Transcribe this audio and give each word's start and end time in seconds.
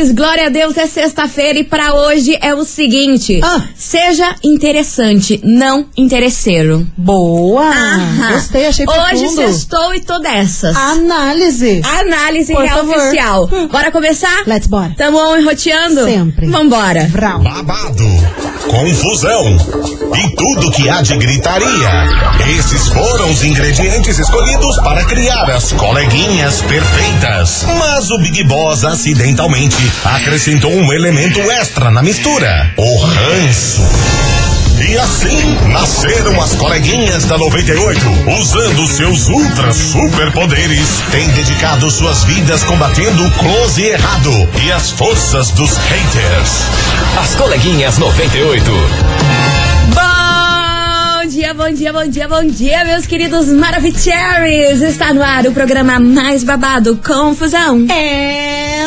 Maravicheries, 0.00 0.12
glória 0.12 0.46
a 0.46 0.48
Deus, 0.48 0.76
é 0.76 0.86
sexta-feira 0.86 1.58
e 1.58 1.64
para 1.64 1.94
hoje 1.94 2.36
é 2.40 2.54
o 2.54 2.64
seguinte: 2.64 3.40
Ah. 3.42 3.62
seja 3.76 4.34
interessante, 4.42 5.40
não 5.44 5.86
interesseiro. 5.96 6.86
Boa! 6.96 7.68
Aham. 7.68 8.32
Gostei, 8.32 8.66
achei 8.66 8.86
Hoje 8.88 9.20
profundo. 9.20 9.36
sextou 9.52 9.94
e 9.94 10.00
tô 10.00 10.18
dessas. 10.18 10.74
Análise. 10.76 11.82
Análise 11.84 12.52
Por 12.52 12.62
real 12.64 12.78
favor. 12.78 12.96
oficial. 12.96 13.46
Bora 13.70 13.90
começar? 13.90 14.42
Let's 14.46 14.66
bora. 14.66 14.94
Tamo 14.96 15.18
on 15.18 15.44
roteando? 15.44 16.04
Sempre. 16.04 16.46
Vambora. 16.46 17.06
Vrau. 17.08 17.40
babado, 17.42 18.04
confusão 18.68 19.56
e 20.14 20.34
tudo 20.34 20.70
que 20.72 20.88
há 20.88 21.02
de 21.02 21.16
gritaria. 21.16 21.90
Esses 22.58 22.88
foram 22.88 23.30
os 23.30 23.44
ingredientes 23.44 24.18
escolhidos 24.18 24.76
para 24.78 25.04
criar 25.04 25.50
as 25.50 25.72
coleguinhas 25.72 26.62
perfeitas. 26.62 27.64
Mas 27.78 28.10
o 28.10 28.18
Big 28.18 28.42
Boss 28.44 28.84
acidentalmente 28.84 29.90
acrescentou 30.04 30.72
um 30.72 30.92
elemento 30.92 31.40
extra 31.50 31.90
na 31.90 32.02
mistura: 32.02 32.72
o 32.76 32.96
ranço. 32.98 33.82
E 34.80 34.96
assim 34.96 35.68
nasceram 35.68 36.40
as 36.40 36.54
coleguinhas 36.54 37.26
da 37.26 37.36
98, 37.36 38.00
usando 38.40 38.88
seus 38.88 39.28
ultra 39.28 39.72
superpoderes, 39.72 41.02
têm 41.10 41.28
dedicado 41.28 41.90
suas 41.90 42.24
vidas 42.24 42.64
combatendo 42.64 43.26
o 43.26 43.30
close 43.32 43.82
e 43.82 43.88
errado 43.90 44.48
e 44.64 44.72
as 44.72 44.90
forças 44.90 45.50
dos 45.50 45.76
haters. 45.76 46.50
As 47.20 47.34
coleguinhas 47.34 47.98
98. 47.98 49.59
Bom 51.40 51.46
dia, 51.46 51.54
bom 51.54 51.72
dia, 51.72 51.92
bom 51.92 52.06
dia, 52.06 52.28
bom 52.28 52.44
dia, 52.44 52.84
meus 52.84 53.06
queridos 53.06 53.48
Maravicheries. 53.48 54.82
Está 54.82 55.14
no 55.14 55.22
ar 55.22 55.46
o 55.46 55.52
programa 55.52 55.98
mais 55.98 56.44
babado, 56.44 57.00
Confusão. 57.02 57.86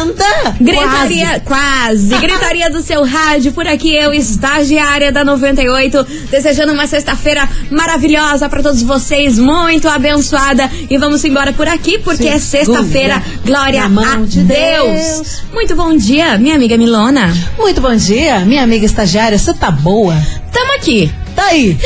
Anda! 0.01 0.55
Gritaria, 0.61 1.39
quase. 1.39 2.13
Gritaria 2.21 2.69
do 2.69 2.83
seu 2.83 3.03
rádio, 3.03 3.53
por 3.53 3.67
aqui 3.67 3.95
eu, 3.95 4.13
estagiária 4.13 5.11
da 5.11 5.25
98, 5.25 6.05
desejando 6.29 6.73
uma 6.73 6.85
sexta-feira 6.85 7.49
maravilhosa 7.71 8.47
pra 8.47 8.61
todos 8.61 8.83
vocês, 8.83 9.39
muito 9.39 9.89
abençoada. 9.89 10.69
E 10.87 10.95
vamos 10.99 11.25
embora 11.25 11.53
por 11.53 11.67
aqui, 11.67 11.97
porque 11.97 12.27
é 12.27 12.37
sexta-feira, 12.37 13.19
glória 13.43 13.83
a 13.83 14.15
de 14.27 14.43
Deus. 14.43 14.45
Deus. 14.45 15.43
Muito 15.51 15.75
bom 15.75 15.97
dia, 15.97 16.37
minha 16.37 16.53
amiga 16.53 16.77
Milona. 16.77 17.33
Muito 17.57 17.81
bom 17.81 17.95
dia, 17.95 18.41
minha 18.41 18.61
amiga 18.61 18.85
estagiária. 18.85 19.39
Você 19.39 19.55
tá 19.55 19.71
boa? 19.71 20.15
Tamo 20.51 20.73
aqui. 20.73 21.11
Tá 21.35 21.45
aí. 21.45 21.77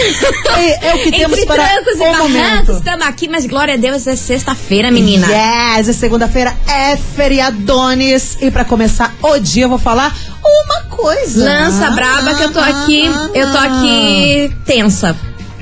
Tá 0.43 0.55
aí. 0.55 0.71
É 0.81 0.95
o 0.95 1.03
que 1.03 1.11
temos 1.11 1.37
Entre 1.37 1.45
para 1.45 1.63
trancos 1.67 1.93
e 1.93 1.95
o 1.95 1.99
barrancos, 1.99 2.31
momento. 2.31 2.71
estamos 2.73 3.05
aqui, 3.07 3.27
mas 3.27 3.45
glória 3.45 3.73
a 3.73 3.77
Deus, 3.77 4.05
é 4.07 4.15
sexta-feira, 4.15 4.91
menina. 4.91 5.27
Yes, 5.27 5.87
é 5.89 5.93
segunda-feira, 5.93 6.55
é 6.67 6.97
feriadones. 6.97 8.37
E 8.41 8.51
pra 8.51 8.65
começar 8.65 9.13
o 9.21 9.37
dia, 9.39 9.63
eu 9.63 9.69
vou 9.69 9.79
falar 9.79 10.13
uma 10.43 10.81
coisa. 10.95 11.43
Lança 11.43 11.91
braba 11.91 12.35
que 12.35 12.43
eu 12.43 12.51
tô 12.51 12.59
aqui, 12.59 13.05
eu 13.33 13.51
tô 13.51 13.57
aqui 13.57 14.55
tensa. 14.65 15.15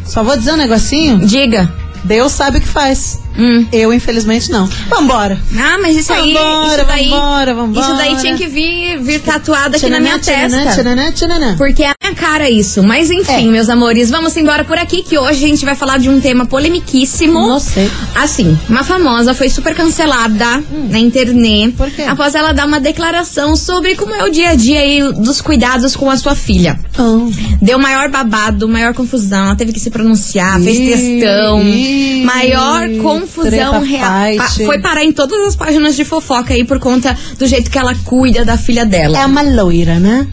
Só 0.05 0.23
vou 0.23 0.35
dizer 0.37 0.53
um 0.53 0.57
negocinho. 0.57 1.19
Diga. 1.25 1.71
Deus 2.03 2.31
sabe 2.31 2.59
o 2.59 2.61
que 2.61 2.67
faz. 2.67 3.19
Hum. 3.37 3.65
Eu, 3.71 3.93
infelizmente, 3.93 4.49
não. 4.51 4.65
Vambora. 4.89 5.37
Ah, 5.57 5.77
mas 5.81 5.95
isso 5.97 6.11
aí, 6.13 6.33
Vambora, 6.33 6.77
isso 6.77 6.85
daí, 6.87 7.09
vambora, 7.09 7.53
vambora. 7.53 7.85
isso 7.85 7.95
daí 7.97 8.15
tinha 8.17 8.35
que 8.37 8.47
vir, 8.47 8.97
vir 9.01 9.19
tatuado 9.21 9.75
aqui 9.75 9.89
na 9.89 9.99
minha 9.99 10.17
testa. 10.19 10.71
tchananã, 10.71 11.11
tchananã. 11.11 11.55
Porque 11.57 11.83
é 11.83 11.87
a 11.89 11.95
minha 12.01 12.15
cara 12.15 12.49
isso. 12.49 12.81
Mas 12.83 13.11
enfim, 13.11 13.47
É. 13.49 13.51
meus 13.51 13.69
amores, 13.69 14.09
vamos 14.09 14.35
embora 14.37 14.63
por 14.63 14.77
aqui 14.77 15.03
que 15.03 15.17
hoje 15.17 15.43
a 15.45 15.47
gente 15.47 15.65
vai 15.65 15.75
falar 15.75 15.97
de 15.97 16.09
um 16.09 16.19
tema 16.21 16.45
polemiquíssimo. 16.45 17.39
Não 17.47 17.59
sei. 17.59 17.89
Assim, 18.15 18.57
uma 18.69 18.83
famosa 18.83 19.33
foi 19.33 19.49
super 19.49 19.75
cancelada 19.75 20.63
na 20.89 20.99
internet. 20.99 21.73
Por 21.75 21.91
quê? 21.91 22.03
Após 22.03 22.35
ela 22.35 22.53
dar 22.53 22.65
uma 22.65 22.79
declaração 22.79 23.55
sobre 23.55 23.95
como 23.95 24.13
é 24.13 24.23
o 24.23 24.29
dia 24.29 24.49
a 24.51 24.55
dia 24.55 24.79
aí 24.79 25.01
dos 25.13 25.41
cuidados 25.41 25.95
com 25.95 26.09
a 26.09 26.17
sua 26.17 26.35
filha. 26.35 26.79
Oh. 26.97 27.29
Deu 27.61 27.77
maior 27.79 28.09
babado, 28.09 28.67
maior 28.67 28.93
confusão. 28.93 29.45
Ela 29.47 29.55
teve 29.55 29.73
que 29.73 29.79
se 29.79 29.89
pronunciar, 29.89 30.59
fez 30.61 30.77
textão. 30.77 31.61
ih, 31.61 32.23
maior 32.23 32.87
confusão 33.01 33.24
treta 33.49 33.79
real. 33.83 34.11
Pa- 34.37 34.47
Foi 34.65 34.79
parar 34.79 35.03
em 35.03 35.11
todas 35.11 35.39
as 35.47 35.55
páginas 35.55 35.95
de 35.95 36.05
fofoca 36.05 36.53
aí 36.53 36.63
por 36.63 36.79
conta 36.79 37.17
do 37.37 37.47
jeito 37.47 37.69
que 37.69 37.77
ela 37.77 37.93
cuida 38.05 38.43
da 38.45 38.57
filha 38.57 38.85
dela. 38.85 39.17
É 39.19 39.25
uma 39.25 39.41
loira, 39.41 39.99
né? 39.99 40.27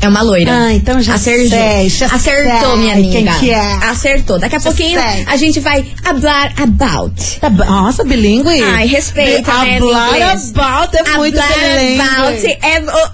É 0.00 0.08
uma 0.08 0.22
loira. 0.22 0.50
Ah, 0.52 0.72
então 0.72 1.00
já 1.00 1.14
Acertou. 1.14 1.48
sei, 1.48 1.88
já 1.88 2.06
Acertou, 2.06 2.70
sei 2.70 2.76
minha 2.76 2.92
amiga. 2.94 3.10
quem 3.12 3.26
que 3.40 3.50
é. 3.50 3.60
Acertou. 3.90 4.38
Daqui 4.38 4.56
a 4.56 4.58
Já 4.58 4.64
pouquinho 4.64 5.00
sei. 5.00 5.24
a 5.26 5.36
gente 5.36 5.58
vai 5.60 5.84
hablar 6.04 6.52
about. 6.60 7.14
Tá. 7.40 7.50
Nossa, 7.50 8.04
bilíngue. 8.04 8.62
Ai, 8.62 8.86
respeita, 8.86 9.52
né, 9.64 9.76
Hablar 9.76 10.14
about 10.32 10.96
é 10.96 11.16
muito 11.16 11.38
Hablar 11.38 11.58
bilíngue. 11.58 12.00
about 12.00 12.46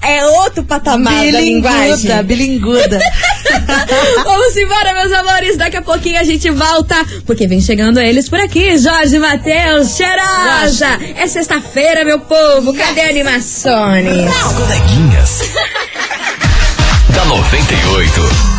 é, 0.03 0.17
é 0.19 0.27
outro 0.27 0.63
patamar 0.65 1.31
da 1.33 1.41
linguagem. 1.41 1.97
Bilinguda, 1.97 2.23
bilinguda. 2.23 2.99
Vamos 4.25 4.57
embora, 4.57 4.93
meus 4.95 5.13
amores. 5.13 5.57
Daqui 5.57 5.77
a 5.79 5.83
pouquinho 5.83 6.19
a 6.21 6.25
gente 6.25 6.51
volta. 6.51 6.97
Porque 7.27 7.47
vem 7.47 7.61
chegando 7.61 7.99
eles 7.99 8.29
por 8.29 8.39
aqui. 8.41 8.77
Jorge 8.79 9.19
Matheus, 9.19 9.97
cheirosa. 9.97 10.99
É 11.17 11.27
sexta-feira, 11.27 12.05
meu 12.05 12.21
povo. 12.21 12.75
Cadê 12.75 13.01
a 13.03 13.09
animações? 13.09 14.29
As 14.29 14.53
coleguinhas. 14.53 15.41
da 17.35 17.41
98. 17.41 18.55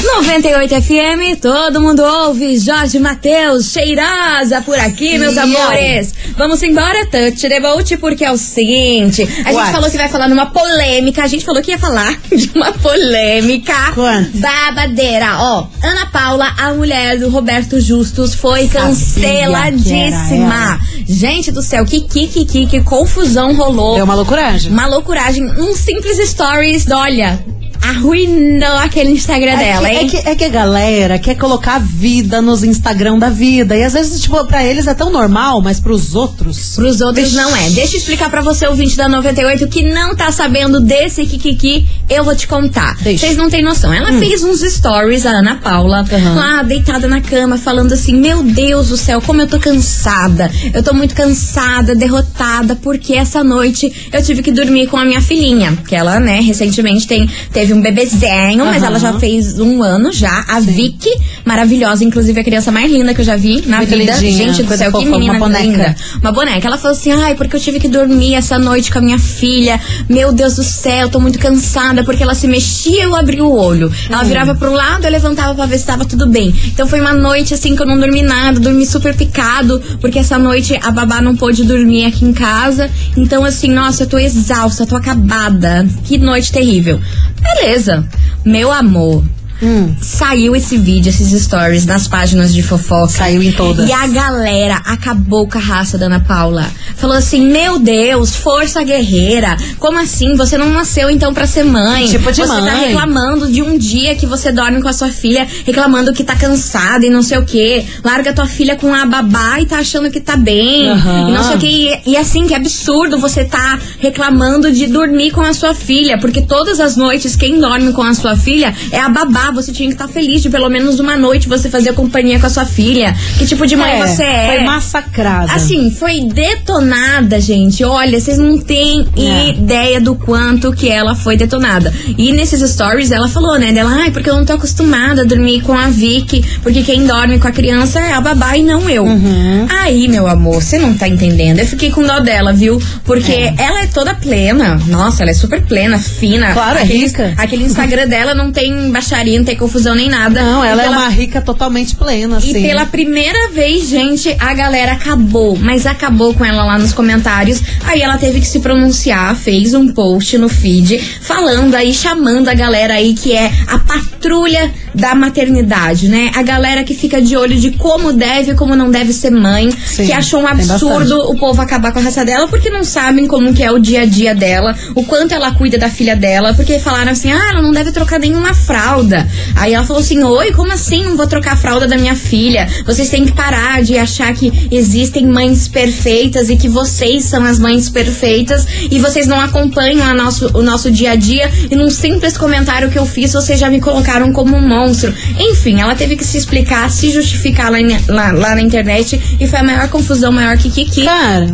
98 0.00 0.82
FM, 0.82 1.40
todo 1.40 1.80
mundo 1.80 2.02
ouve. 2.02 2.56
Jorge 2.58 3.00
Matheus, 3.00 3.72
cheirosa 3.72 4.62
por 4.62 4.78
aqui, 4.78 5.18
meus 5.18 5.36
amores. 5.36 6.14
Vamos 6.36 6.62
embora, 6.62 7.04
touch 7.06 7.48
the 7.48 7.58
boat, 7.58 7.96
porque 7.96 8.24
é 8.24 8.30
o 8.30 8.38
seguinte: 8.38 9.22
a 9.22 9.26
gente 9.26 9.54
What? 9.54 9.72
falou 9.72 9.90
que 9.90 9.96
vai 9.96 10.08
falar 10.08 10.28
numa 10.28 10.46
polêmica. 10.46 11.24
A 11.24 11.26
gente 11.26 11.44
falou 11.44 11.60
que 11.60 11.72
ia 11.72 11.78
falar 11.78 12.16
de 12.30 12.50
uma 12.54 12.72
polêmica 12.72 13.92
Quanto? 13.94 14.38
babadeira. 14.38 15.36
Ó, 15.40 15.66
Ana 15.82 16.06
Paula, 16.06 16.54
a 16.56 16.72
mulher 16.74 17.18
do 17.18 17.28
Roberto 17.28 17.80
Justus, 17.80 18.34
foi 18.34 18.68
Sabia 18.68 18.80
canceladíssima. 18.80 20.78
Gente 21.08 21.50
do 21.50 21.62
céu, 21.62 21.84
que, 21.84 22.02
que, 22.02 22.28
que, 22.28 22.44
que, 22.44 22.66
que 22.66 22.80
confusão 22.82 23.52
rolou. 23.54 23.96
Deu 23.96 24.04
uma 24.04 24.14
loucuragem. 24.14 24.70
Uma 24.70 24.86
loucuragem, 24.86 25.44
um 25.58 25.74
simples 25.74 26.18
stories, 26.30 26.86
olha, 26.90 27.44
arruinou 27.80 28.76
aquele 28.78 29.10
Instagram 29.10 29.56
dela, 29.56 29.88
é, 29.88 30.02
hein? 30.02 30.08
que, 30.08 30.16
é, 30.16 30.22
que, 30.22 30.28
é 30.28 30.34
que 30.34 30.44
a 30.44 30.48
galera 30.48 31.18
quer 31.18 31.34
colocar 31.36 31.76
a 31.76 31.78
vida 31.78 32.40
nos 32.42 32.62
Instagram 32.62 33.18
da 33.18 33.30
vida. 33.30 33.76
E 33.76 33.82
às 33.82 33.92
vezes, 33.92 34.20
tipo, 34.20 34.44
pra 34.46 34.64
eles 34.64 34.86
é 34.86 34.94
tão 34.94 35.10
normal, 35.10 35.60
mas 35.60 35.80
pros 35.80 36.14
outros. 36.14 36.74
Pros 36.76 37.00
outros 37.00 37.32
não 37.32 37.54
é. 37.54 37.70
Deixa 37.70 37.96
eu 37.96 37.98
explicar 37.98 38.30
pra 38.30 38.40
você, 38.40 38.66
ouvinte 38.66 38.96
da 38.96 39.08
98, 39.08 39.68
que 39.68 39.82
não 39.82 40.14
tá 40.14 40.30
sabendo 40.30 40.80
desse 40.80 41.24
Kikiki, 41.26 41.86
eu 42.08 42.24
vou 42.24 42.34
te 42.34 42.46
contar. 42.46 42.96
Vocês 42.98 43.36
não 43.36 43.48
têm 43.48 43.62
noção. 43.62 43.92
Ela 43.92 44.12
fez 44.18 44.42
uns 44.42 44.60
stories, 44.60 45.26
a 45.26 45.30
Ana 45.30 45.56
Paula, 45.56 46.04
Aham. 46.10 46.34
lá 46.34 46.62
deitada 46.62 47.08
na 47.08 47.20
cama, 47.20 47.56
falando 47.58 47.92
assim: 47.92 48.14
Meu 48.14 48.42
Deus 48.42 48.88
do 48.88 48.96
céu, 48.96 49.20
como 49.20 49.40
eu 49.40 49.46
tô 49.46 49.58
cansada. 49.58 50.50
Eu 50.72 50.82
tô 50.82 50.92
muito 50.94 51.14
cansada, 51.14 51.94
derrotada, 51.94 52.76
porque 52.76 53.14
essa 53.14 53.42
noite 53.42 54.10
eu 54.12 54.22
tive 54.22 54.42
que 54.42 54.50
dormir 54.50 54.86
com 54.88 54.96
a 54.96 55.04
minha 55.04 55.20
filhinha. 55.20 55.76
Que 55.86 55.94
ela, 55.94 56.20
né, 56.20 56.40
recentemente 56.40 57.06
tem, 57.06 57.28
teve 57.52 57.67
um 57.74 57.80
bebezinho, 57.80 58.64
mas 58.64 58.82
Aham. 58.82 58.86
ela 58.86 58.98
já 58.98 59.12
fez 59.18 59.58
um 59.58 59.82
ano 59.82 60.12
já. 60.12 60.44
A 60.48 60.60
Vicky, 60.60 61.10
maravilhosa, 61.44 62.04
inclusive 62.04 62.40
a 62.40 62.44
criança 62.44 62.70
mais 62.72 62.90
linda 62.90 63.14
que 63.14 63.20
eu 63.20 63.24
já 63.24 63.36
vi 63.36 63.62
na 63.66 63.78
Muito 63.78 63.90
vida. 63.90 64.12
lindinha, 64.12 64.32
Gente 64.46 64.62
do 64.62 64.68
coisa 64.68 64.84
céu, 64.84 64.92
que 64.92 64.98
fofa, 64.98 65.08
uma 65.08 65.18
menina 65.18 65.38
boneca. 65.38 65.64
linda. 65.64 65.96
Uma 66.20 66.32
boneca. 66.32 66.66
Ela 66.66 66.78
falou 66.78 66.96
assim: 66.96 67.12
ai, 67.12 67.34
porque 67.34 67.56
eu 67.56 67.60
tive 67.60 67.80
que 67.80 67.88
dormir 67.88 68.34
essa 68.34 68.58
noite 68.58 68.90
com 68.90 68.98
a 68.98 69.02
minha 69.02 69.18
filha. 69.18 69.80
Meu 70.08 70.32
Deus 70.32 70.56
do 70.56 70.62
céu, 70.62 71.08
tô 71.08 71.20
muito 71.20 71.38
cansada. 71.38 72.04
Porque 72.04 72.22
ela 72.22 72.34
se 72.34 72.46
mexia, 72.46 73.04
eu 73.04 73.14
abri 73.16 73.40
o 73.40 73.50
olho. 73.52 73.90
Ela 74.08 74.22
Hum. 74.22 74.26
virava 74.26 74.54
pro 74.54 74.72
lado, 74.72 75.04
eu 75.04 75.10
levantava 75.10 75.54
pra 75.54 75.66
ver 75.66 75.78
se 75.78 75.86
tava 75.86 76.04
tudo 76.04 76.26
bem. 76.26 76.54
Então 76.66 76.86
foi 76.86 77.00
uma 77.00 77.12
noite 77.14 77.54
assim 77.54 77.74
que 77.76 77.82
eu 77.82 77.86
não 77.86 77.98
dormi 77.98 78.22
nada, 78.22 78.58
dormi 78.60 78.84
super 78.86 79.14
picado. 79.14 79.80
Porque 80.00 80.18
essa 80.18 80.38
noite 80.38 80.78
a 80.82 80.90
babá 80.90 81.20
não 81.20 81.34
pôde 81.36 81.64
dormir 81.64 82.04
aqui 82.06 82.24
em 82.24 82.32
casa. 82.32 82.90
Então, 83.16 83.44
assim, 83.44 83.68
nossa, 83.70 84.02
eu 84.04 84.06
tô 84.06 84.18
exausta, 84.18 84.86
tô 84.86 84.96
acabada. 84.96 85.86
Que 86.04 86.18
noite 86.18 86.52
terrível. 86.52 87.00
Beleza. 87.40 88.06
Meu 88.44 88.72
amor. 88.72 89.24
Hum. 89.62 89.94
Saiu 90.00 90.54
esse 90.54 90.76
vídeo, 90.78 91.10
esses 91.10 91.42
stories 91.42 91.84
nas 91.84 92.06
páginas 92.06 92.54
de 92.54 92.62
fofoca. 92.62 93.08
Saiu 93.08 93.42
em 93.42 93.52
todas. 93.52 93.88
E 93.88 93.92
a 93.92 94.06
galera 94.06 94.76
acabou 94.84 95.48
com 95.48 95.58
a 95.58 95.60
raça 95.60 95.98
da 95.98 96.06
Ana 96.06 96.20
Paula. 96.20 96.66
Falou 96.96 97.16
assim: 97.16 97.50
Meu 97.50 97.78
Deus, 97.78 98.36
força 98.36 98.82
guerreira. 98.82 99.56
Como 99.78 99.98
assim? 99.98 100.36
Você 100.36 100.56
não 100.56 100.70
nasceu 100.70 101.10
então 101.10 101.34
pra 101.34 101.46
ser 101.46 101.64
mãe? 101.64 102.06
Tipo 102.06 102.30
de 102.30 102.42
você 102.42 102.48
tá 102.48 102.60
mãe? 102.60 102.88
reclamando 102.88 103.50
de 103.50 103.62
um 103.62 103.76
dia 103.76 104.14
que 104.14 104.26
você 104.26 104.52
dorme 104.52 104.80
com 104.80 104.88
a 104.88 104.92
sua 104.92 105.08
filha, 105.08 105.46
reclamando 105.64 106.12
que 106.12 106.22
tá 106.22 106.36
cansada 106.36 107.04
e 107.04 107.10
não 107.10 107.22
sei 107.22 107.38
o 107.38 107.44
quê. 107.44 107.84
Larga 108.04 108.32
tua 108.32 108.46
filha 108.46 108.76
com 108.76 108.94
a 108.94 109.04
babá 109.04 109.60
e 109.60 109.66
tá 109.66 109.78
achando 109.78 110.10
que 110.10 110.20
tá 110.20 110.36
bem. 110.36 110.88
Aham. 110.88 111.30
E 111.30 111.32
não 111.32 111.44
sei 111.44 111.56
o 111.56 111.58
quê. 111.58 112.00
E, 112.06 112.10
e 112.12 112.16
assim, 112.16 112.46
que 112.46 112.54
absurdo 112.54 113.18
você 113.18 113.44
tá 113.44 113.78
reclamando 113.98 114.70
de 114.70 114.86
dormir 114.86 115.32
com 115.32 115.40
a 115.40 115.52
sua 115.52 115.74
filha. 115.74 116.18
Porque 116.18 116.42
todas 116.42 116.78
as 116.78 116.96
noites, 116.96 117.34
quem 117.34 117.60
dorme 117.60 117.92
com 117.92 118.02
a 118.02 118.14
sua 118.14 118.36
filha 118.36 118.72
é 118.92 119.00
a 119.00 119.08
babá. 119.08 119.47
Babá, 119.48 119.62
você 119.62 119.72
tinha 119.72 119.88
que 119.88 119.94
estar 119.94 120.08
feliz 120.08 120.42
de 120.42 120.50
pelo 120.50 120.68
menos 120.68 121.00
uma 121.00 121.16
noite 121.16 121.48
você 121.48 121.68
fazer 121.68 121.92
companhia 121.94 122.38
com 122.38 122.46
a 122.46 122.50
sua 122.50 122.64
filha. 122.64 123.14
Que 123.38 123.46
tipo 123.46 123.66
de 123.66 123.76
mãe 123.76 123.98
você 123.98 124.22
é? 124.22 124.54
Foi 124.56 124.64
massacrada. 124.64 125.52
Assim, 125.52 125.90
foi 125.90 126.20
detonada, 126.22 127.40
gente. 127.40 127.82
Olha, 127.84 128.20
vocês 128.20 128.38
não 128.38 128.58
têm 128.58 129.06
É. 129.16 129.48
ideia 129.50 130.00
do 130.00 130.14
quanto 130.14 130.72
que 130.72 130.88
ela 130.88 131.14
foi 131.14 131.36
detonada. 131.36 131.92
E 132.16 132.32
nesses 132.32 132.60
stories 132.70 133.10
ela 133.10 133.28
falou, 133.28 133.58
né? 133.58 133.72
Dela, 133.72 133.90
ai, 134.02 134.10
porque 134.10 134.28
eu 134.30 134.34
não 134.34 134.44
tô 134.44 134.52
acostumada 134.54 135.22
a 135.22 135.24
dormir 135.24 135.62
com 135.62 135.72
a 135.72 135.88
Vicky, 135.88 136.44
porque 136.62 136.82
quem 136.82 137.04
dorme 137.06 137.38
com 137.38 137.48
a 137.48 137.52
criança 137.52 138.00
é 138.00 138.12
a 138.12 138.20
babá 138.20 138.56
e 138.56 138.62
não 138.62 138.88
eu. 138.88 139.04
Uhum. 139.04 139.66
Aí, 139.68 140.08
meu 140.08 140.26
amor, 140.26 140.62
você 140.62 140.78
não 140.78 140.94
tá 140.94 141.08
entendendo. 141.08 141.58
Eu 141.58 141.66
fiquei 141.66 141.90
com 141.90 142.02
dó 142.02 142.20
dela, 142.20 142.52
viu? 142.52 142.80
Porque 143.04 143.52
ela 143.56 143.82
é 143.82 143.86
toda 143.86 144.14
plena. 144.14 144.80
Nossa, 144.86 145.22
ela 145.22 145.30
é 145.30 145.34
super 145.34 145.62
plena, 145.62 145.98
fina. 145.98 146.52
Claro, 146.52 146.78
é 146.78 146.82
aquele, 146.82 146.98
rica. 147.06 147.34
Aquele 147.36 147.64
Instagram 147.64 148.06
dela 148.08 148.34
não 148.34 148.52
tem 148.52 148.90
baixaria, 148.90 149.37
não 149.38 149.44
tem 149.44 149.56
confusão 149.56 149.94
nem 149.94 150.08
nada. 150.08 150.42
Não, 150.42 150.64
ela 150.64 150.82
é 150.82 150.84
pela- 150.86 150.98
uma 150.98 151.08
rica 151.08 151.40
totalmente 151.40 151.94
plena, 151.96 152.36
assim. 152.38 152.58
e 152.58 152.62
pela 152.62 152.84
primeira 152.86 153.50
vez, 153.50 153.88
gente, 153.88 154.34
a 154.38 154.52
galera 154.54 154.92
acabou, 154.92 155.56
mas 155.56 155.86
acabou 155.86 156.34
com 156.34 156.44
ela 156.44 156.64
lá 156.64 156.78
nos 156.78 156.92
comentários. 156.92 157.62
Aí 157.84 158.00
ela 158.02 158.18
teve 158.18 158.40
que 158.40 158.46
se 158.46 158.60
pronunciar, 158.60 159.34
fez 159.36 159.74
um 159.74 159.88
post 159.88 160.36
no 160.38 160.48
feed 160.48 160.98
falando 161.20 161.74
aí, 161.74 161.92
chamando 161.94 162.48
a 162.48 162.54
galera 162.54 162.94
aí 162.94 163.14
que 163.14 163.32
é 163.32 163.50
a 163.66 163.78
patrulha 163.78 164.72
da 164.94 165.14
maternidade, 165.14 166.08
né? 166.08 166.30
A 166.34 166.42
galera 166.42 166.82
que 166.82 166.94
fica 166.94 167.20
de 167.22 167.36
olho 167.36 167.56
de 167.58 167.70
como 167.72 168.12
deve 168.12 168.52
e 168.52 168.54
como 168.54 168.74
não 168.74 168.90
deve 168.90 169.12
ser 169.12 169.30
mãe, 169.30 169.70
Sim, 169.70 170.06
que 170.06 170.12
achou 170.12 170.40
um 170.40 170.46
absurdo 170.46 171.30
o 171.30 171.36
povo 171.36 171.60
acabar 171.62 171.92
com 171.92 171.98
a 171.98 172.02
raça 172.02 172.24
dela 172.24 172.48
porque 172.48 172.68
não 172.70 172.82
sabem 172.82 173.26
como 173.26 173.54
que 173.54 173.62
é 173.62 173.70
o 173.70 173.78
dia 173.78 174.02
a 174.02 174.06
dia 174.06 174.34
dela, 174.34 174.74
o 174.94 175.04
quanto 175.04 175.32
ela 175.32 175.52
cuida 175.52 175.78
da 175.78 175.88
filha 175.88 176.16
dela, 176.16 176.54
porque 176.54 176.78
falaram 176.78 177.12
assim: 177.12 177.30
"Ah, 177.30 177.50
ela 177.52 177.62
não 177.62 177.70
deve 177.72 177.92
trocar 177.92 178.18
nenhuma 178.18 178.52
fralda". 178.54 179.27
Aí 179.56 179.74
ela 179.74 179.84
falou 179.86 180.00
assim: 180.02 180.22
"Oi, 180.22 180.52
como 180.52 180.72
assim 180.72 181.04
não 181.04 181.16
vou 181.16 181.26
trocar 181.26 181.52
a 181.52 181.56
fralda 181.56 181.86
da 181.86 181.96
minha 181.96 182.14
filha? 182.14 182.68
Vocês 182.84 183.08
têm 183.08 183.24
que 183.24 183.32
parar 183.32 183.82
de 183.82 183.96
achar 183.98 184.32
que 184.34 184.68
existem 184.70 185.26
mães 185.26 185.68
perfeitas 185.68 186.48
e 186.50 186.56
que 186.56 186.68
vocês 186.68 187.24
são 187.24 187.44
as 187.44 187.58
mães 187.58 187.88
perfeitas 187.88 188.66
e 188.90 188.98
vocês 188.98 189.26
não 189.26 189.40
acompanham 189.40 190.14
nosso, 190.14 190.50
o 190.56 190.62
nosso 190.62 190.90
dia 190.90 191.12
a 191.12 191.16
dia 191.16 191.50
e 191.70 191.74
num 191.76 191.90
simples 191.90 192.36
comentário 192.36 192.90
que 192.90 192.98
eu 192.98 193.06
fiz, 193.06 193.32
vocês 193.32 193.58
já 193.58 193.70
me 193.70 193.80
colocaram 193.80 194.32
como 194.32 194.56
um 194.56 194.66
monstro". 194.66 195.12
Enfim, 195.38 195.80
ela 195.80 195.94
teve 195.94 196.16
que 196.16 196.24
se 196.24 196.36
explicar, 196.38 196.90
se 196.90 197.10
justificar 197.10 197.70
lá, 197.70 197.80
em- 197.80 197.98
lá- 198.08 198.32
lá 198.32 198.54
na 198.54 198.62
internet 198.62 199.20
e 199.40 199.46
foi 199.46 199.58
a 199.58 199.62
maior 199.62 199.88
confusão, 199.88 200.30
maior 200.32 200.56
que 200.56 200.70
Kiki. 200.70 201.04
Cara, 201.04 201.48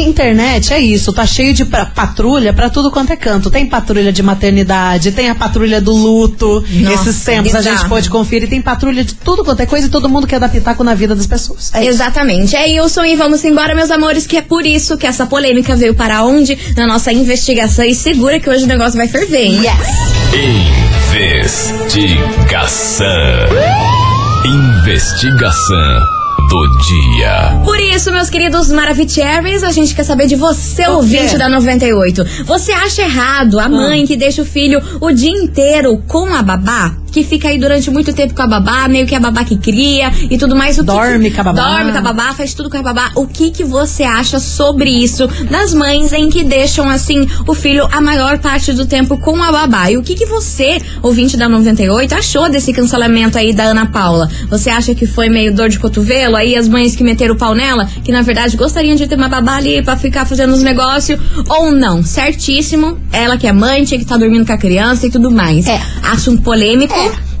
internet 0.00 0.72
é 0.72 0.78
isso, 0.80 1.12
tá 1.12 1.26
cheio 1.26 1.52
de 1.54 1.64
pra- 1.64 1.86
patrulha 1.86 2.52
pra 2.52 2.68
tudo 2.70 2.90
quanto 2.90 3.12
é 3.12 3.16
canto. 3.16 3.50
Tem 3.50 3.66
patrulha 3.66 4.12
de 4.12 4.22
maternidade, 4.22 5.12
tem 5.12 5.28
a 5.30 5.34
patrulha 5.34 5.80
do 5.80 5.92
luto. 5.92 6.64
Nossa, 6.70 7.10
Esses 7.10 7.24
tempos 7.24 7.54
a 7.54 7.60
gente 7.62 7.72
bizarro. 7.72 7.88
pode 7.88 8.10
conferir, 8.10 8.48
tem 8.48 8.60
patrulha 8.62 9.04
de 9.04 9.14
tudo 9.14 9.44
quanto 9.44 9.60
é 9.60 9.66
coisa 9.66 9.86
e 9.86 9.90
todo 9.90 10.08
mundo 10.08 10.26
quer 10.26 10.38
dar 10.40 10.48
pitaco 10.48 10.82
na 10.84 10.94
vida 10.94 11.14
das 11.14 11.26
pessoas. 11.26 11.70
É 11.74 11.80
isso. 11.80 11.90
Exatamente. 11.90 12.54
É 12.56 12.64
Wilson 12.80 13.04
e 13.04 13.16
vamos 13.16 13.44
embora, 13.44 13.74
meus 13.74 13.90
amores, 13.90 14.26
que 14.26 14.36
é 14.36 14.42
por 14.42 14.66
isso 14.66 14.96
que 14.96 15.06
essa 15.06 15.26
polêmica 15.26 15.74
veio 15.76 15.94
para 15.94 16.22
onde? 16.24 16.58
Na 16.76 16.86
nossa 16.86 17.12
investigação 17.12 17.84
e 17.84 17.94
segura 17.94 18.38
que 18.40 18.48
hoje 18.50 18.64
o 18.64 18.66
negócio 18.66 18.96
vai 18.96 19.08
ferver, 19.08 19.44
hein? 19.44 19.60
Investigação. 21.86 23.06
Investigação 24.44 26.15
do 26.48 26.66
dia. 26.86 27.60
Por 27.64 27.78
isso, 27.80 28.12
meus 28.12 28.30
queridos 28.30 28.70
Maravicheries, 28.70 29.64
a 29.64 29.72
gente 29.72 29.94
quer 29.94 30.04
saber 30.04 30.26
de 30.26 30.36
você, 30.36 30.86
O 30.86 30.96
ouvinte 30.96 31.32
quê? 31.32 31.38
da 31.38 31.48
98. 31.48 32.24
Você 32.44 32.72
acha 32.72 33.02
errado 33.02 33.58
a 33.58 33.68
mãe 33.68 34.06
que 34.06 34.16
deixa 34.16 34.42
o 34.42 34.44
filho 34.44 34.80
o 35.00 35.10
dia 35.12 35.30
inteiro 35.30 36.02
com 36.06 36.32
a 36.34 36.42
babá? 36.42 36.94
Que 37.10 37.24
fica 37.24 37.48
aí 37.48 37.58
durante 37.58 37.90
muito 37.90 38.12
tempo 38.12 38.34
com 38.34 38.42
a 38.42 38.46
babá, 38.46 38.86
meio 38.88 39.06
que 39.06 39.14
a 39.14 39.20
babá 39.20 39.42
que 39.42 39.56
cria 39.56 40.12
e 40.30 40.36
tudo 40.36 40.54
mais. 40.54 40.76
O 40.78 40.82
que 40.82 40.86
Dorme 40.86 41.30
que- 41.30 41.34
com 41.36 41.40
a 41.40 41.44
babá. 41.44 41.62
Dorme 41.76 41.92
com 41.92 41.98
a 41.98 42.02
babá, 42.02 42.34
faz 42.34 42.52
tudo 42.52 42.68
com 42.68 42.76
a 42.76 42.82
babá. 42.82 43.10
O 43.14 43.26
que 43.26 43.50
que 43.50 43.64
você 43.64 44.02
acha 44.02 44.38
sobre 44.38 44.90
isso 44.90 45.26
das 45.50 45.72
mães 45.72 46.12
em 46.12 46.28
que 46.28 46.44
deixam, 46.44 46.88
assim, 46.90 47.26
o 47.46 47.54
filho 47.54 47.88
a 47.90 48.00
maior 48.02 48.38
parte 48.38 48.72
do 48.74 48.84
tempo 48.84 49.16
com 49.18 49.42
a 49.42 49.50
babá? 49.50 49.90
E 49.90 49.96
o 49.96 50.02
que 50.02 50.14
que 50.14 50.26
você, 50.26 50.78
ouvinte 51.02 51.36
da 51.38 51.48
98, 51.48 52.14
achou 52.14 52.50
desse 52.50 52.72
cancelamento 52.72 53.38
aí 53.38 53.54
da 53.54 53.64
Ana 53.64 53.86
Paula? 53.86 54.28
Você 54.50 54.68
acha 54.68 54.94
que 54.94 55.06
foi 55.06 55.30
meio 55.30 55.54
dor 55.54 55.70
de 55.70 55.78
cotovelo? 55.78 56.35
Aí 56.36 56.54
as 56.54 56.68
mães 56.68 56.94
que 56.94 57.02
meteram 57.02 57.34
o 57.34 57.38
pau 57.38 57.54
nela, 57.54 57.86
que 58.04 58.12
na 58.12 58.22
verdade 58.22 58.56
gostariam 58.56 58.94
de 58.94 59.06
ter 59.06 59.16
uma 59.16 59.28
babá 59.28 59.56
ali 59.56 59.82
pra 59.82 59.96
ficar 59.96 60.24
fazendo 60.26 60.52
os 60.52 60.62
negócios, 60.62 61.18
ou 61.48 61.72
não? 61.72 62.02
Certíssimo, 62.02 62.98
ela 63.12 63.36
que 63.36 63.46
é 63.46 63.52
mãe, 63.52 63.84
tinha 63.84 63.98
que 63.98 64.04
estar 64.04 64.16
dormindo 64.16 64.46
com 64.46 64.52
a 64.52 64.58
criança 64.58 65.06
e 65.06 65.10
tudo 65.10 65.30
mais. 65.30 65.66
É. 65.66 65.80
Assunto 66.02 66.42
polêmico. 66.42 66.94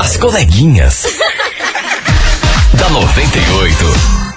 As 0.00 0.16
coleguinhas. 0.16 1.04
da 2.74 2.88
98. 2.88 4.31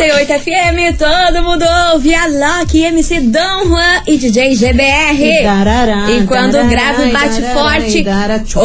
98 0.00 0.32
FM, 0.32 0.96
todo 0.96 1.42
mundo 1.44 1.62
ouve 1.92 2.14
a 2.14 2.26
Loki, 2.26 2.82
MC 2.84 3.20
Dom 3.20 3.66
Juan 3.68 4.02
e 4.06 4.16
DJ 4.16 4.54
GBR. 4.56 5.22
E 5.22 5.42
darará, 5.42 6.10
E 6.10 6.26
quando 6.26 6.52
darará, 6.52 6.70
grava 6.70 7.04
e 7.06 7.12
bate 7.12 7.40
darará, 7.42 7.54
forte. 7.54 8.04
tchuc, 8.46 8.62